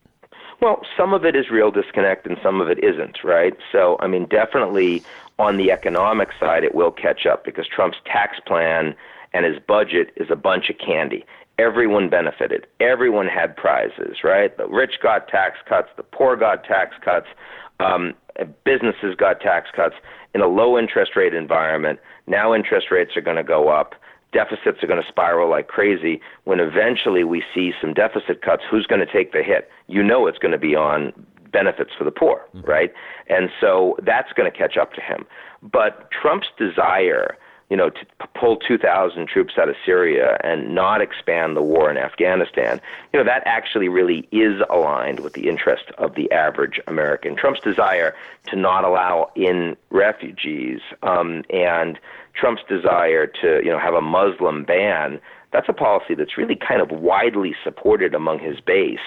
Well, 0.62 0.82
some 0.98 1.14
of 1.14 1.24
it 1.24 1.36
is 1.36 1.50
real 1.52 1.70
disconnect 1.70 2.26
and 2.26 2.38
some 2.42 2.62
of 2.62 2.70
it 2.70 2.84
isn't, 2.84 3.24
right? 3.24 3.56
So, 3.72 3.98
I 4.00 4.08
mean, 4.08 4.26
definitely 4.26 5.04
on 5.38 5.58
the 5.58 5.72
economic 5.72 6.30
side, 6.40 6.64
it 6.64 6.74
will 6.74 6.92
catch 6.92 7.26
up 7.26 7.46
because 7.46 7.68
Trump's 7.68 7.98
tax 8.06 8.40
plan 8.46 8.96
and 9.34 9.46
his 9.46 9.60
budget 9.60 10.12
is 10.16 10.32
a 10.32 10.36
bunch 10.36 10.70
of 10.70 10.78
candy 10.80 11.26
everyone 11.60 12.10
benefited. 12.10 12.68
Everyone 12.80 13.28
had 13.28 13.56
prizes, 13.56 14.18
right? 14.24 14.56
The 14.58 14.68
rich 14.68 14.96
got 15.02 15.28
tax 15.28 15.58
cuts, 15.68 15.90
the 15.98 16.04
poor 16.04 16.36
got 16.36 16.64
tax 16.64 16.96
cuts, 17.04 17.28
um, 17.80 18.14
businesses 18.64 19.16
got 19.18 19.42
tax 19.42 19.70
cuts 19.76 19.96
in 20.34 20.42
a 20.42 20.48
low 20.48 20.78
interest 20.78 21.16
rate 21.16 21.34
environment. 21.34 22.00
Now 22.28 22.54
interest 22.54 22.88
rates 22.92 23.16
are 23.16 23.22
going 23.22 23.38
to 23.38 23.44
go 23.44 23.70
up. 23.70 23.96
Deficits 24.34 24.84
are 24.84 24.88
going 24.88 25.02
to 25.02 25.08
spiral 25.08 25.50
like 25.50 25.68
crazy. 25.68 26.22
When 26.44 26.60
eventually 26.60 27.24
we 27.24 27.44
see 27.54 27.74
some 27.80 27.94
deficit 27.94 28.42
cuts, 28.42 28.64
who's 28.70 28.86
going 28.86 29.06
to 29.06 29.12
take 29.12 29.32
the 29.32 29.44
hit? 29.44 29.70
You 29.88 30.04
know 30.04 30.28
it's 30.28 30.38
going 30.38 30.52
to 30.52 30.58
be 30.58 30.76
on 30.76 31.14
benefits 31.52 31.92
for 31.98 32.04
the 32.04 32.12
poor, 32.12 32.46
mm-hmm. 32.54 32.70
right? 32.70 32.94
And 33.28 33.50
so 33.60 33.98
that's 34.04 34.34
going 34.34 34.52
to 34.52 34.58
catch 34.58 34.78
up 34.78 34.94
to 34.94 35.02
him. 35.02 35.26
But 35.62 36.12
Trump's 36.12 36.48
desire 36.58 37.38
you 37.70 37.76
know, 37.76 37.90
to 37.90 38.06
pull 38.40 38.56
2,000 38.58 39.28
troops 39.28 39.56
out 39.60 39.68
of 39.68 39.76
Syria 39.86 40.38
and 40.42 40.74
not 40.74 41.02
expand 41.02 41.58
the 41.58 41.62
war 41.62 41.92
in 41.92 41.98
Afghanistan, 41.98 42.80
you 43.12 43.20
know, 43.20 43.26
that 43.26 43.44
actually 43.46 43.90
really 43.90 44.28
is 44.32 44.62
aligned 44.70 45.20
with 45.20 45.34
the 45.34 45.50
interest 45.50 45.86
of 45.98 46.16
the 46.16 46.32
average 46.32 46.80
American. 46.88 47.36
Trump's 47.36 47.60
desire 47.60 48.16
to 48.48 48.56
not 48.56 48.86
allow 48.86 49.32
in 49.36 49.76
refugees 49.90 50.80
um, 51.04 51.44
and 51.50 52.00
Trump's 52.38 52.62
desire 52.68 53.28
to, 53.28 53.62
you 53.64 53.72
know, 53.72 53.80
have 53.80 53.94
a 53.94 54.02
Muslim 54.02 54.64
ban, 54.64 55.20
that's 55.52 55.70
a 55.70 55.74
policy 55.74 56.14
that's 56.14 56.38
really 56.38 56.56
kind 56.56 56.82
of 56.82 56.92
widely 56.92 57.56
supported 57.64 58.14
among 58.14 58.40
his 58.40 58.60
base. 58.60 59.00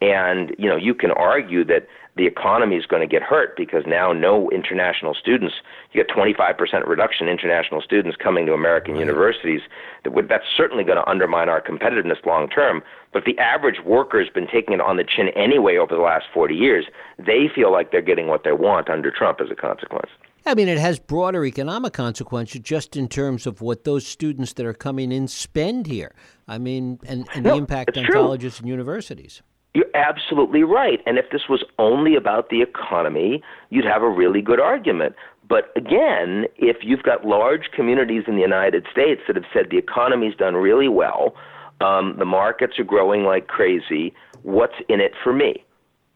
And, 0.00 0.54
you 0.58 0.68
know, 0.68 0.76
you 0.76 0.94
can 0.94 1.12
argue 1.12 1.64
that 1.66 1.86
the 2.16 2.26
economy 2.26 2.76
is 2.76 2.84
going 2.86 3.00
to 3.00 3.06
get 3.06 3.22
hurt 3.22 3.56
because 3.56 3.84
now 3.86 4.12
no 4.12 4.50
international 4.50 5.14
students, 5.14 5.54
you 5.92 6.04
get 6.04 6.14
25% 6.14 6.86
reduction 6.86 7.28
in 7.28 7.32
international 7.32 7.80
students 7.80 8.16
coming 8.16 8.44
to 8.46 8.52
American 8.52 8.94
right. 8.94 9.00
universities. 9.00 9.60
That 10.02 10.12
would, 10.12 10.28
that's 10.28 10.44
certainly 10.54 10.84
going 10.84 10.98
to 10.98 11.08
undermine 11.08 11.48
our 11.48 11.62
competitiveness 11.62 12.24
long 12.26 12.48
term. 12.48 12.82
But 13.12 13.24
the 13.24 13.38
average 13.38 13.80
worker 13.84 14.18
has 14.18 14.28
been 14.28 14.46
taking 14.46 14.74
it 14.74 14.80
on 14.80 14.96
the 14.96 15.04
chin 15.04 15.28
anyway 15.36 15.76
over 15.76 15.94
the 15.94 16.02
last 16.02 16.26
40 16.34 16.54
years. 16.54 16.86
They 17.18 17.48
feel 17.54 17.70
like 17.70 17.92
they're 17.92 18.02
getting 18.02 18.26
what 18.26 18.44
they 18.44 18.52
want 18.52 18.90
under 18.90 19.10
Trump 19.10 19.40
as 19.40 19.50
a 19.50 19.54
consequence. 19.54 20.10
I 20.44 20.54
mean, 20.54 20.68
it 20.68 20.78
has 20.78 20.98
broader 20.98 21.44
economic 21.44 21.92
consequences 21.92 22.60
just 22.60 22.96
in 22.96 23.08
terms 23.08 23.46
of 23.46 23.60
what 23.60 23.84
those 23.84 24.06
students 24.06 24.54
that 24.54 24.66
are 24.66 24.74
coming 24.74 25.12
in 25.12 25.28
spend 25.28 25.86
here. 25.86 26.12
I 26.48 26.58
mean, 26.58 26.98
and, 27.06 27.28
and 27.34 27.44
no, 27.44 27.50
the 27.50 27.56
impact 27.56 27.96
on 27.96 28.04
true. 28.04 28.14
colleges 28.14 28.58
and 28.58 28.68
universities. 28.68 29.42
You're 29.74 29.84
absolutely 29.94 30.64
right. 30.64 31.00
And 31.06 31.16
if 31.16 31.30
this 31.30 31.42
was 31.48 31.64
only 31.78 32.14
about 32.16 32.50
the 32.50 32.60
economy, 32.60 33.42
you'd 33.70 33.86
have 33.86 34.02
a 34.02 34.10
really 34.10 34.42
good 34.42 34.60
argument. 34.60 35.14
But 35.48 35.72
again, 35.76 36.46
if 36.56 36.78
you've 36.82 37.02
got 37.02 37.24
large 37.24 37.70
communities 37.74 38.24
in 38.26 38.34
the 38.34 38.42
United 38.42 38.86
States 38.90 39.22
that 39.26 39.36
have 39.36 39.44
said 39.52 39.66
the 39.70 39.78
economy's 39.78 40.34
done 40.34 40.54
really 40.56 40.88
well, 40.88 41.34
um, 41.80 42.16
the 42.18 42.24
markets 42.24 42.78
are 42.78 42.84
growing 42.84 43.24
like 43.24 43.48
crazy, 43.48 44.12
what's 44.42 44.74
in 44.88 45.00
it 45.00 45.12
for 45.22 45.32
me? 45.32 45.64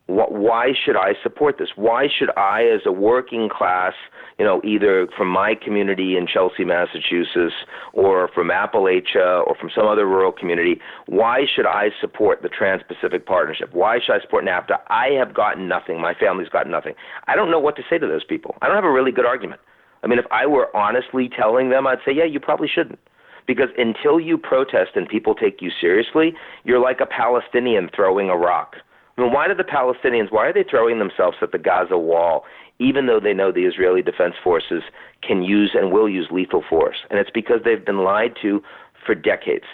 Why 0.08 0.72
should 0.72 0.96
I 0.96 1.14
support 1.20 1.58
this? 1.58 1.70
Why 1.74 2.06
should 2.06 2.30
I, 2.36 2.62
as 2.62 2.82
a 2.86 2.92
working 2.92 3.48
class, 3.48 3.92
you 4.38 4.44
know, 4.44 4.60
either 4.64 5.08
from 5.16 5.28
my 5.28 5.54
community 5.56 6.16
in 6.16 6.28
Chelsea, 6.28 6.64
Massachusetts, 6.64 7.54
or 7.92 8.28
from 8.32 8.48
Appalachia, 8.48 9.44
or 9.44 9.56
from 9.60 9.68
some 9.74 9.86
other 9.86 10.06
rural 10.06 10.30
community, 10.30 10.80
why 11.06 11.44
should 11.52 11.66
I 11.66 11.88
support 12.00 12.42
the 12.42 12.48
Trans 12.48 12.82
Pacific 12.86 13.26
Partnership? 13.26 13.70
Why 13.72 13.98
should 13.98 14.14
I 14.14 14.20
support 14.20 14.44
NAFTA? 14.44 14.78
I 14.88 15.08
have 15.18 15.34
gotten 15.34 15.66
nothing. 15.66 16.00
My 16.00 16.14
family's 16.14 16.48
gotten 16.48 16.70
nothing. 16.70 16.94
I 17.26 17.34
don't 17.34 17.50
know 17.50 17.60
what 17.60 17.74
to 17.76 17.82
say 17.90 17.98
to 17.98 18.06
those 18.06 18.24
people. 18.24 18.54
I 18.62 18.68
don't 18.68 18.76
have 18.76 18.84
a 18.84 18.92
really 18.92 19.12
good 19.12 19.26
argument. 19.26 19.60
I 20.04 20.06
mean, 20.06 20.20
if 20.20 20.26
I 20.30 20.46
were 20.46 20.74
honestly 20.76 21.28
telling 21.28 21.70
them, 21.70 21.84
I'd 21.86 21.98
say, 22.06 22.12
yeah, 22.12 22.24
you 22.24 22.38
probably 22.38 22.68
shouldn't. 22.72 23.00
Because 23.44 23.68
until 23.76 24.20
you 24.20 24.38
protest 24.38 24.90
and 24.94 25.08
people 25.08 25.34
take 25.34 25.60
you 25.60 25.70
seriously, 25.80 26.34
you're 26.64 26.80
like 26.80 27.00
a 27.00 27.06
Palestinian 27.06 27.90
throwing 27.94 28.28
a 28.28 28.36
rock 28.36 28.76
I 29.16 29.22
mean, 29.22 29.32
why 29.32 29.48
do 29.48 29.54
the 29.54 29.64
Palestinians, 29.64 30.30
why 30.30 30.46
are 30.46 30.52
they 30.52 30.64
throwing 30.68 30.98
themselves 30.98 31.38
at 31.40 31.52
the 31.52 31.58
Gaza 31.58 31.96
wall, 31.96 32.44
even 32.78 33.06
though 33.06 33.20
they 33.20 33.32
know 33.32 33.50
the 33.50 33.64
Israeli 33.64 34.02
Defense 34.02 34.34
Forces 34.42 34.82
can 35.22 35.42
use 35.42 35.70
and 35.74 35.90
will 35.90 36.08
use 36.08 36.28
lethal 36.30 36.62
force? 36.68 36.98
And 37.08 37.18
it's 37.18 37.30
because 37.30 37.60
they've 37.64 37.84
been 37.84 38.04
lied 38.04 38.36
to 38.42 38.62
for 39.04 39.14
decades. 39.14 39.64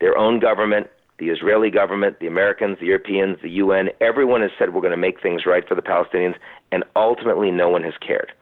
Their 0.00 0.18
own 0.18 0.40
government, 0.40 0.88
the 1.18 1.30
Israeli 1.30 1.70
government, 1.70 2.18
the 2.20 2.26
Americans, 2.26 2.78
the 2.80 2.86
Europeans, 2.86 3.38
the 3.42 3.50
UN, 3.50 3.88
everyone 4.00 4.42
has 4.42 4.50
said 4.58 4.74
we're 4.74 4.80
going 4.80 4.90
to 4.90 4.96
make 4.96 5.22
things 5.22 5.46
right 5.46 5.66
for 5.66 5.74
the 5.74 5.82
Palestinians, 5.82 6.34
and 6.70 6.84
ultimately 6.96 7.50
no 7.50 7.68
one 7.68 7.84
has 7.84 7.94
cared. 8.06 8.32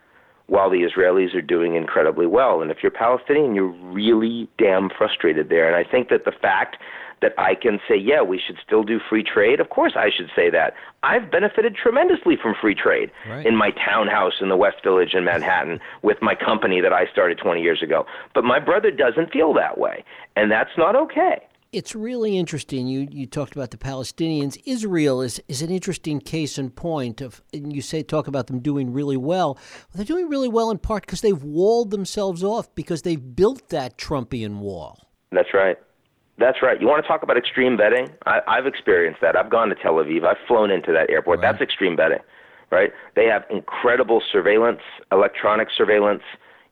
While 0.46 0.70
the 0.70 0.82
Israelis 0.82 1.32
are 1.34 1.42
doing 1.42 1.76
incredibly 1.76 2.26
well. 2.26 2.60
And 2.60 2.72
if 2.72 2.78
you're 2.82 2.90
Palestinian, 2.90 3.54
you're 3.54 3.68
really 3.92 4.48
damn 4.58 4.90
frustrated 4.90 5.48
there. 5.48 5.68
And 5.72 5.76
I 5.76 5.88
think 5.88 6.08
that 6.08 6.24
the 6.24 6.32
fact 6.32 6.78
that 7.22 7.32
I 7.38 7.54
can 7.54 7.80
say, 7.88 7.96
yeah, 7.96 8.22
we 8.22 8.40
should 8.44 8.56
still 8.64 8.82
do 8.82 8.98
free 9.08 9.22
trade. 9.22 9.60
Of 9.60 9.70
course, 9.70 9.92
I 9.96 10.10
should 10.14 10.30
say 10.34 10.50
that. 10.50 10.74
I've 11.02 11.30
benefited 11.30 11.76
tremendously 11.76 12.36
from 12.40 12.54
free 12.60 12.74
trade 12.74 13.10
right. 13.28 13.46
in 13.46 13.56
my 13.56 13.70
townhouse 13.70 14.34
in 14.40 14.48
the 14.48 14.56
West 14.56 14.78
Village 14.82 15.14
in 15.14 15.24
Manhattan 15.24 15.80
with 16.02 16.18
my 16.22 16.34
company 16.34 16.80
that 16.80 16.92
I 16.92 17.06
started 17.10 17.38
20 17.38 17.62
years 17.62 17.82
ago. 17.82 18.06
But 18.34 18.44
my 18.44 18.58
brother 18.58 18.90
doesn't 18.90 19.32
feel 19.32 19.54
that 19.54 19.78
way, 19.78 20.04
and 20.36 20.50
that's 20.50 20.70
not 20.76 20.96
okay. 20.96 21.42
It's 21.72 21.94
really 21.94 22.36
interesting. 22.36 22.88
You 22.88 23.06
you 23.12 23.26
talked 23.26 23.54
about 23.54 23.70
the 23.70 23.76
Palestinians. 23.76 24.60
Israel 24.66 25.22
is, 25.22 25.40
is 25.46 25.62
an 25.62 25.70
interesting 25.70 26.18
case 26.18 26.58
in 26.58 26.70
point 26.70 27.20
of 27.20 27.40
and 27.54 27.72
you 27.72 27.80
say 27.80 28.02
talk 28.02 28.26
about 28.26 28.48
them 28.48 28.58
doing 28.58 28.92
really 28.92 29.16
well. 29.16 29.54
well 29.54 29.58
they're 29.94 30.04
doing 30.04 30.28
really 30.28 30.48
well 30.48 30.72
in 30.72 30.78
part 30.78 31.06
because 31.06 31.20
they've 31.20 31.44
walled 31.44 31.92
themselves 31.92 32.42
off 32.42 32.74
because 32.74 33.02
they've 33.02 33.36
built 33.36 33.68
that 33.68 33.96
Trumpian 33.98 34.58
wall. 34.58 34.98
That's 35.30 35.54
right. 35.54 35.78
That's 36.40 36.62
right. 36.62 36.80
You 36.80 36.86
want 36.88 37.04
to 37.04 37.06
talk 37.06 37.22
about 37.22 37.36
extreme 37.36 37.76
vetting? 37.76 38.10
I, 38.24 38.40
I've 38.48 38.66
experienced 38.66 39.20
that. 39.20 39.36
I've 39.36 39.50
gone 39.50 39.68
to 39.68 39.74
Tel 39.74 39.94
Aviv. 39.94 40.24
I've 40.24 40.38
flown 40.48 40.70
into 40.70 40.90
that 40.90 41.10
airport. 41.10 41.38
Right. 41.38 41.52
That's 41.52 41.62
extreme 41.62 41.98
vetting, 41.98 42.20
right? 42.70 42.90
They 43.14 43.26
have 43.26 43.44
incredible 43.50 44.22
surveillance, 44.32 44.80
electronic 45.12 45.68
surveillance, 45.76 46.22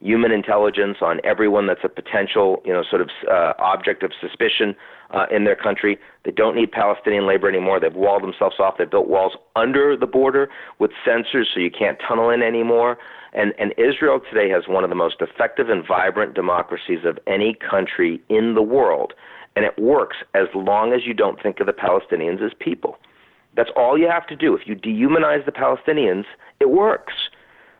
human 0.00 0.32
intelligence 0.32 0.98
on 1.02 1.20
everyone 1.22 1.66
that's 1.66 1.84
a 1.84 1.88
potential, 1.90 2.62
you 2.64 2.72
know, 2.72 2.82
sort 2.88 3.02
of 3.02 3.10
uh, 3.30 3.52
object 3.58 4.02
of 4.02 4.12
suspicion 4.18 4.74
uh, 5.10 5.26
in 5.30 5.44
their 5.44 5.56
country. 5.56 5.98
They 6.24 6.30
don't 6.30 6.56
need 6.56 6.72
Palestinian 6.72 7.26
labor 7.26 7.46
anymore. 7.46 7.78
They've 7.78 7.94
walled 7.94 8.22
themselves 8.22 8.56
off. 8.58 8.76
They've 8.78 8.90
built 8.90 9.08
walls 9.08 9.34
under 9.54 9.98
the 9.98 10.06
border 10.06 10.48
with 10.78 10.92
sensors 11.06 11.44
so 11.52 11.60
you 11.60 11.70
can't 11.70 11.98
tunnel 12.06 12.30
in 12.30 12.42
anymore. 12.42 12.96
And, 13.34 13.52
and 13.58 13.74
Israel 13.76 14.20
today 14.32 14.48
has 14.48 14.66
one 14.66 14.82
of 14.82 14.88
the 14.88 14.96
most 14.96 15.16
effective 15.20 15.68
and 15.68 15.86
vibrant 15.86 16.32
democracies 16.32 17.00
of 17.04 17.18
any 17.26 17.54
country 17.54 18.22
in 18.30 18.54
the 18.54 18.62
world 18.62 19.12
and 19.58 19.66
it 19.66 19.76
works 19.76 20.18
as 20.34 20.46
long 20.54 20.92
as 20.92 21.00
you 21.04 21.12
don't 21.12 21.42
think 21.42 21.58
of 21.58 21.66
the 21.66 21.72
Palestinians 21.72 22.40
as 22.40 22.52
people. 22.60 22.96
That's 23.56 23.70
all 23.74 23.98
you 23.98 24.08
have 24.08 24.24
to 24.28 24.36
do. 24.36 24.54
If 24.54 24.68
you 24.68 24.76
dehumanize 24.76 25.44
the 25.44 25.50
Palestinians, 25.50 26.26
it 26.60 26.70
works. 26.70 27.14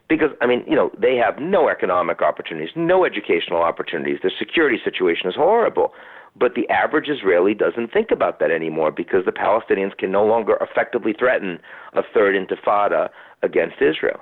Because, 0.09 0.31
I 0.41 0.47
mean, 0.49 0.65
you 0.67 0.75
know, 0.75 0.91
they 1.01 1.15
have 1.15 1.39
no 1.39 1.69
economic 1.69 2.21
opportunities, 2.21 2.71
no 2.75 3.05
educational 3.05 3.63
opportunities. 3.63 4.19
Their 4.23 4.33
security 4.37 4.79
situation 4.83 5.29
is 5.29 5.37
horrible. 5.37 5.93
But 6.35 6.57
the 6.57 6.69
average 6.69 7.09
Israeli 7.09 7.55
doesn't 7.55 7.93
think 7.93 8.11
about 8.11 8.41
that 8.41 8.51
anymore 8.51 8.91
because 8.91 9.25
the 9.25 9.31
Palestinians 9.31 9.97
can 9.97 10.11
no 10.11 10.27
longer 10.27 10.59
effectively 10.61 11.13
threaten 11.17 11.61
a 11.93 12.03
third 12.13 12.35
intifada 12.35 13.11
against 13.45 13.77
Israel. 13.81 14.19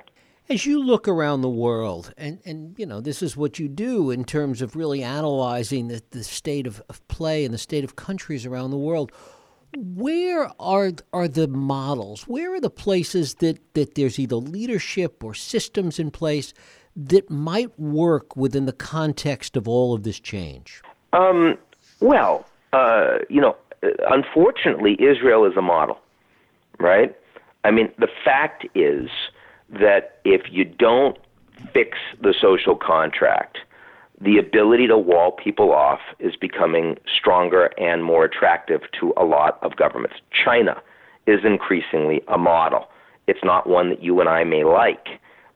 As 0.49 0.65
you 0.65 0.81
look 0.81 1.09
around 1.09 1.41
the 1.41 1.49
world, 1.49 2.13
and, 2.17 2.39
and 2.45 2.73
you 2.77 2.85
know, 2.85 3.01
this 3.01 3.21
is 3.21 3.35
what 3.35 3.59
you 3.59 3.67
do 3.67 4.11
in 4.11 4.23
terms 4.23 4.61
of 4.61 4.77
really 4.77 5.03
analyzing 5.03 5.89
the, 5.89 6.01
the 6.11 6.23
state 6.23 6.65
of, 6.65 6.81
of 6.87 7.05
play 7.09 7.43
and 7.43 7.53
the 7.53 7.57
state 7.57 7.83
of 7.83 7.97
countries 7.97 8.45
around 8.45 8.71
the 8.71 8.77
world, 8.77 9.11
where 9.75 10.49
are 10.57 10.91
are 11.11 11.27
the 11.27 11.49
models? 11.49 12.23
Where 12.23 12.53
are 12.53 12.61
the 12.61 12.69
places 12.69 13.35
that, 13.35 13.59
that 13.73 13.95
there's 13.95 14.19
either 14.19 14.37
leadership 14.37 15.21
or 15.21 15.33
systems 15.33 15.99
in 15.99 16.11
place 16.11 16.53
that 16.95 17.29
might 17.29 17.77
work 17.77 18.37
within 18.37 18.65
the 18.65 18.73
context 18.73 19.57
of 19.57 19.67
all 19.67 19.93
of 19.93 20.03
this 20.03 20.19
change? 20.19 20.81
Um, 21.11 21.57
well, 21.99 22.45
uh, 22.71 23.17
you 23.29 23.41
know, 23.41 23.57
unfortunately, 24.09 24.95
Israel 24.99 25.43
is 25.45 25.57
a 25.57 25.61
model, 25.61 25.99
right? 26.79 27.13
I 27.65 27.71
mean, 27.71 27.91
the 27.99 28.07
fact 28.23 28.65
is 28.75 29.09
that 29.69 30.19
if 30.23 30.43
you 30.51 30.63
don't 30.63 31.17
fix 31.73 31.97
the 32.21 32.33
social 32.39 32.75
contract, 32.75 33.59
the 34.19 34.37
ability 34.37 34.87
to 34.87 34.97
wall 34.97 35.31
people 35.31 35.71
off 35.71 35.99
is 36.19 36.35
becoming 36.35 36.97
stronger 37.07 37.65
and 37.77 38.03
more 38.03 38.25
attractive 38.25 38.81
to 38.99 39.13
a 39.15 39.23
lot 39.23 39.59
of 39.61 39.75
governments. 39.75 40.17
China 40.31 40.81
is 41.27 41.41
increasingly 41.43 42.21
a 42.27 42.37
model. 42.37 42.87
It's 43.27 43.43
not 43.43 43.67
one 43.67 43.89
that 43.89 44.01
you 44.01 44.19
and 44.19 44.29
I 44.29 44.43
may 44.43 44.63
like, 44.63 45.07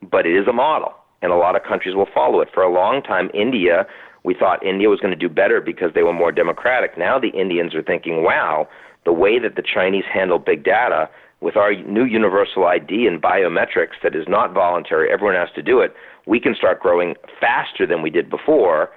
but 0.02 0.26
it 0.26 0.36
is 0.36 0.48
a 0.48 0.54
model, 0.54 0.94
and 1.22 1.32
a 1.32 1.38
lot 1.38 1.56
of 1.56 1.64
countries 1.64 1.96
will 1.96 2.10
follow 2.14 2.42
it. 2.42 2.50
For 2.54 2.62
a 2.62 2.72
long 2.72 3.02
time, 3.02 3.32
India, 3.34 3.88
we 4.24 4.36
thought 4.36 4.64
India 4.64 4.90
was 4.90 5.00
going 5.00 5.14
to 5.14 5.20
do 5.20 5.30
better 5.30 5.62
because 5.62 5.94
they 5.96 6.04
were 6.04 6.14
more 6.14 6.32
democratic. 6.32 6.98
Now 6.98 7.18
the 7.18 7.30
Indians 7.30 7.74
are 7.74 7.82
thinking, 7.82 8.24
wow, 8.24 8.68
the 9.06 9.14
way 9.14 9.40
that 9.40 9.56
the 9.56 9.64
Chinese 9.64 10.04
handle 10.12 10.38
big 10.38 10.64
data 10.64 11.10
with 11.42 11.58
our 11.58 11.74
new 11.74 12.06
universal 12.06 12.66
ID 12.66 13.08
and 13.08 13.22
biometrics 13.22 14.00
that 14.04 14.16
is 14.16 14.28
not 14.28 14.54
voluntary, 14.54 15.12
everyone 15.12 15.36
has 15.36 15.50
to 15.56 15.62
do 15.62 15.80
it, 15.80 15.94
we 16.26 16.40
can 16.40 16.56
start 16.56 16.80
growing 16.80 17.16
faster 17.40 17.86
than 17.86 18.02
we 18.02 18.10
did 18.10 18.30
before 18.30 18.92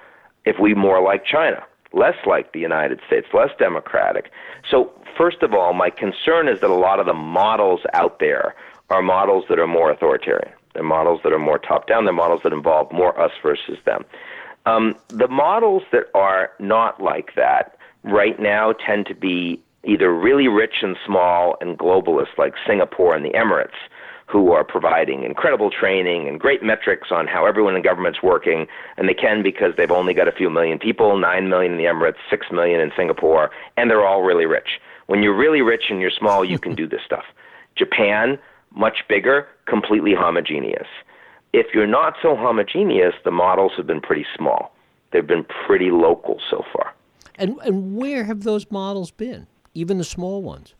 if 0.45 0.57
we 0.59 0.75
more 0.75 1.01
like 1.01 1.25
China, 1.25 1.63
less 1.91 2.15
like 2.25 2.53
the 2.53 2.59
United 2.59 3.01
States, 3.07 3.27
less 3.33 3.49
democratic. 3.57 4.31
So, 4.69 4.91
first 5.17 5.41
of 5.41 5.53
all, 5.53 5.73
my 5.73 5.89
concern 5.89 6.47
is 6.47 6.61
that 6.61 6.69
a 6.69 6.75
lot 6.75 6.99
of 6.99 7.07
the 7.07 7.13
models 7.13 7.81
out 7.93 8.19
there 8.19 8.53
are 8.91 9.01
models 9.01 9.45
that 9.49 9.57
are 9.57 9.67
more 9.67 9.91
authoritarian. 9.91 10.53
They're 10.73 10.83
models 10.83 11.21
that 11.23 11.33
are 11.33 11.39
more 11.39 11.57
top 11.57 11.87
down. 11.87 12.03
They're 12.05 12.13
models 12.13 12.41
that 12.43 12.53
involve 12.53 12.91
more 12.91 13.19
us 13.19 13.31
versus 13.41 13.79
them. 13.85 14.05
Um, 14.67 14.95
the 15.07 15.27
models 15.27 15.83
that 15.91 16.05
are 16.13 16.51
not 16.59 17.01
like 17.01 17.33
that 17.35 17.77
right 18.03 18.39
now 18.39 18.73
tend 18.73 19.07
to 19.07 19.15
be 19.15 19.61
either 19.85 20.13
really 20.13 20.47
rich 20.47 20.75
and 20.81 20.97
small 21.05 21.55
and 21.61 21.77
globalists 21.77 22.37
like 22.37 22.53
Singapore 22.67 23.15
and 23.15 23.25
the 23.25 23.31
Emirates, 23.31 23.77
who 24.27 24.51
are 24.51 24.63
providing 24.63 25.23
incredible 25.23 25.69
training 25.69 26.27
and 26.27 26.39
great 26.39 26.63
metrics 26.63 27.09
on 27.11 27.27
how 27.27 27.45
everyone 27.45 27.75
in 27.75 27.81
government's 27.83 28.23
working, 28.23 28.67
and 28.97 29.07
they 29.07 29.13
can 29.13 29.43
because 29.43 29.73
they've 29.77 29.91
only 29.91 30.13
got 30.13 30.27
a 30.27 30.31
few 30.31 30.49
million 30.49 30.79
people, 30.79 31.17
nine 31.17 31.47
million 31.47 31.73
in 31.73 31.77
the 31.77 31.83
Emirates, 31.83 32.17
six 32.29 32.47
million 32.51 32.79
in 32.79 32.91
Singapore, 32.97 33.51
and 33.77 33.89
they're 33.89 34.05
all 34.05 34.23
really 34.23 34.45
rich. 34.45 34.79
When 35.05 35.21
you're 35.21 35.37
really 35.37 35.61
rich 35.61 35.83
and 35.89 36.01
you're 36.01 36.11
small, 36.11 36.43
you 36.43 36.57
can 36.57 36.73
do 36.73 36.87
this 36.87 37.01
stuff. 37.05 37.25
Japan, 37.75 38.39
much 38.73 39.03
bigger, 39.07 39.47
completely 39.67 40.15
homogeneous. 40.15 40.87
If 41.53 41.67
you're 41.73 41.87
not 41.87 42.15
so 42.21 42.35
homogeneous, 42.35 43.13
the 43.23 43.31
models 43.31 43.73
have 43.77 43.85
been 43.85 44.01
pretty 44.01 44.25
small. 44.35 44.75
They've 45.11 45.25
been 45.25 45.45
pretty 45.65 45.91
local 45.91 46.41
so 46.49 46.65
far. 46.73 46.93
And 47.37 47.59
and 47.63 47.95
where 47.95 48.23
have 48.23 48.43
those 48.43 48.69
models 48.71 49.11
been? 49.11 49.47
Even 49.75 49.97
the 49.97 50.03
small 50.03 50.41
ones? 50.41 50.73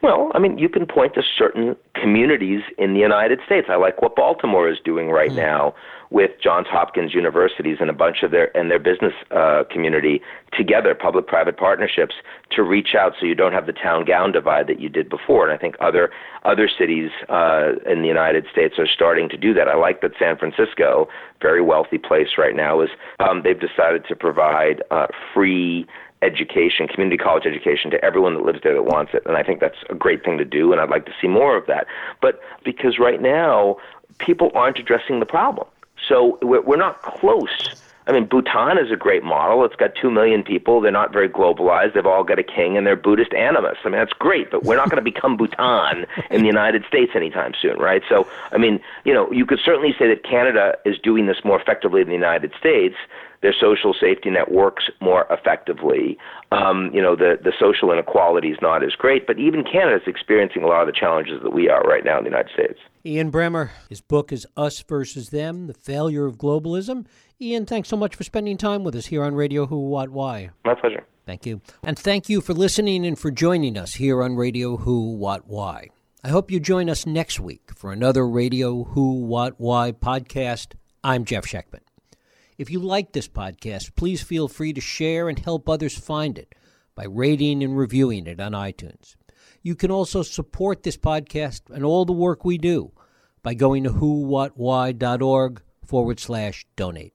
Well, 0.00 0.30
I 0.34 0.38
mean, 0.38 0.58
you 0.58 0.68
can 0.68 0.86
point 0.86 1.14
to 1.14 1.22
certain 1.36 1.74
communities 2.00 2.60
in 2.78 2.94
the 2.94 3.00
United 3.00 3.40
States. 3.44 3.66
I 3.68 3.76
like 3.76 4.00
what 4.00 4.14
Baltimore 4.14 4.70
is 4.70 4.78
doing 4.84 5.10
right 5.10 5.30
mm. 5.30 5.36
now 5.36 5.74
with 6.10 6.30
Johns 6.42 6.66
Hopkins 6.70 7.12
universities 7.12 7.78
and 7.80 7.90
a 7.90 7.92
bunch 7.92 8.22
of 8.22 8.30
their 8.30 8.56
and 8.56 8.70
their 8.70 8.78
business 8.78 9.12
uh, 9.30 9.64
community 9.70 10.22
together, 10.56 10.94
public-private 10.94 11.56
partnerships, 11.56 12.14
to 12.52 12.62
reach 12.62 12.94
out 12.98 13.14
so 13.18 13.26
you 13.26 13.34
don't 13.34 13.52
have 13.52 13.66
the 13.66 13.72
town-gown 13.72 14.32
divide 14.32 14.68
that 14.68 14.80
you 14.80 14.88
did 14.88 15.08
before. 15.08 15.48
And 15.48 15.52
I 15.52 15.60
think 15.60 15.74
other 15.80 16.10
other 16.44 16.68
cities 16.68 17.10
uh, 17.28 17.72
in 17.84 18.02
the 18.02 18.08
United 18.08 18.46
States 18.50 18.78
are 18.78 18.86
starting 18.86 19.28
to 19.30 19.36
do 19.36 19.52
that. 19.54 19.68
I 19.68 19.74
like 19.74 20.00
that 20.02 20.12
San 20.18 20.38
Francisco, 20.38 21.08
very 21.42 21.60
wealthy 21.60 21.98
place 21.98 22.38
right 22.38 22.54
now, 22.54 22.80
is 22.80 22.90
um, 23.18 23.42
they've 23.42 23.60
decided 23.60 24.04
to 24.08 24.16
provide 24.16 24.82
uh, 24.90 25.08
free 25.34 25.86
education, 26.22 26.88
community 26.88 27.16
college 27.16 27.46
education 27.46 27.90
to 27.90 28.04
everyone 28.04 28.34
that 28.34 28.44
lives 28.44 28.60
there 28.62 28.74
that 28.74 28.84
wants 28.84 29.12
it. 29.14 29.22
And 29.26 29.36
I 29.36 29.42
think 29.42 29.60
that's 29.60 29.78
a 29.88 29.94
great 29.94 30.24
thing 30.24 30.38
to 30.38 30.44
do, 30.44 30.72
and 30.72 30.80
I'd 30.80 30.90
like 30.90 31.06
to 31.06 31.12
see 31.20 31.28
more 31.28 31.56
of 31.56 31.66
that. 31.66 31.86
But 32.20 32.40
because 32.64 32.98
right 32.98 33.20
now, 33.20 33.76
people 34.18 34.50
aren't 34.54 34.78
addressing 34.78 35.20
the 35.20 35.26
problem. 35.26 35.66
So 36.08 36.38
we're 36.42 36.76
not 36.76 37.02
close. 37.02 37.68
I 38.08 38.12
mean, 38.12 38.24
Bhutan 38.24 38.78
is 38.78 38.90
a 38.90 38.96
great 38.96 39.22
model. 39.22 39.64
It's 39.66 39.76
got 39.76 39.94
two 39.94 40.10
million 40.10 40.42
people. 40.42 40.80
They're 40.80 40.90
not 40.90 41.12
very 41.12 41.28
globalized. 41.28 41.92
They've 41.92 42.06
all 42.06 42.24
got 42.24 42.38
a 42.38 42.42
king, 42.42 42.76
and 42.78 42.86
they're 42.86 42.96
Buddhist 42.96 43.34
animists. 43.34 43.80
I 43.84 43.90
mean, 43.90 43.98
that's 43.98 44.14
great, 44.14 44.50
but 44.50 44.64
we're 44.64 44.76
not 44.76 44.88
going 44.88 45.04
to 45.04 45.10
become 45.10 45.36
Bhutan 45.36 46.06
in 46.30 46.40
the 46.40 46.46
United 46.46 46.84
States 46.88 47.12
anytime 47.14 47.52
soon, 47.60 47.76
right? 47.76 48.02
So, 48.08 48.26
I 48.50 48.56
mean, 48.56 48.80
you 49.04 49.12
know, 49.12 49.30
you 49.30 49.44
could 49.44 49.60
certainly 49.62 49.94
say 49.98 50.08
that 50.08 50.24
Canada 50.24 50.78
is 50.86 50.98
doing 50.98 51.26
this 51.26 51.44
more 51.44 51.60
effectively 51.60 52.00
than 52.00 52.08
the 52.08 52.14
United 52.14 52.52
States, 52.58 52.96
their 53.40 53.54
social 53.58 53.94
safety 53.94 54.30
net 54.30 54.50
works 54.50 54.90
more 55.00 55.26
effectively. 55.30 56.18
Um, 56.50 56.90
you 56.92 57.00
know, 57.00 57.14
the, 57.14 57.38
the 57.42 57.52
social 57.58 57.92
inequality 57.92 58.48
is 58.48 58.58
not 58.60 58.82
as 58.82 58.94
great, 58.94 59.26
but 59.26 59.38
even 59.38 59.64
Canada 59.64 59.96
is 59.96 60.08
experiencing 60.08 60.62
a 60.62 60.66
lot 60.66 60.80
of 60.80 60.86
the 60.86 60.98
challenges 60.98 61.42
that 61.42 61.52
we 61.52 61.68
are 61.68 61.82
right 61.82 62.04
now 62.04 62.18
in 62.18 62.24
the 62.24 62.30
United 62.30 62.52
States. 62.52 62.80
Ian 63.06 63.30
Bremmer, 63.30 63.70
his 63.88 64.00
book 64.00 64.32
is 64.32 64.46
Us 64.56 64.82
versus 64.82 65.30
Them 65.30 65.66
The 65.66 65.74
Failure 65.74 66.26
of 66.26 66.36
Globalism. 66.36 67.06
Ian, 67.40 67.66
thanks 67.66 67.88
so 67.88 67.96
much 67.96 68.16
for 68.16 68.24
spending 68.24 68.56
time 68.56 68.82
with 68.82 68.96
us 68.96 69.06
here 69.06 69.22
on 69.22 69.32
Radio 69.32 69.66
Who, 69.66 69.88
What, 69.88 70.10
Why. 70.10 70.50
My 70.64 70.74
pleasure. 70.74 71.04
Thank 71.24 71.46
you. 71.46 71.60
And 71.84 71.96
thank 71.96 72.28
you 72.28 72.40
for 72.40 72.52
listening 72.52 73.06
and 73.06 73.16
for 73.16 73.30
joining 73.30 73.78
us 73.78 73.94
here 73.94 74.24
on 74.24 74.34
Radio 74.34 74.76
Who, 74.76 75.14
What, 75.14 75.46
Why. 75.46 75.90
I 76.24 76.30
hope 76.30 76.50
you 76.50 76.58
join 76.58 76.90
us 76.90 77.06
next 77.06 77.38
week 77.38 77.70
for 77.76 77.92
another 77.92 78.26
Radio 78.28 78.82
Who, 78.82 79.20
What, 79.20 79.54
Why 79.58 79.92
podcast. 79.92 80.72
I'm 81.04 81.24
Jeff 81.24 81.44
Schechtman. 81.44 81.82
If 82.56 82.70
you 82.70 82.80
like 82.80 83.12
this 83.12 83.28
podcast, 83.28 83.94
please 83.94 84.20
feel 84.20 84.48
free 84.48 84.72
to 84.72 84.80
share 84.80 85.28
and 85.28 85.38
help 85.38 85.68
others 85.68 85.96
find 85.96 86.38
it 86.38 86.56
by 86.96 87.04
rating 87.04 87.62
and 87.62 87.78
reviewing 87.78 88.26
it 88.26 88.40
on 88.40 88.50
iTunes. 88.50 89.14
You 89.62 89.76
can 89.76 89.92
also 89.92 90.22
support 90.24 90.82
this 90.82 90.96
podcast 90.96 91.70
and 91.70 91.84
all 91.84 92.04
the 92.04 92.12
work 92.12 92.44
we 92.44 92.58
do 92.58 92.90
by 93.44 93.54
going 93.54 93.84
to 93.84 93.90
whowhatwhy.org 93.90 95.62
forward 95.84 96.18
slash 96.18 96.66
donate. 96.74 97.14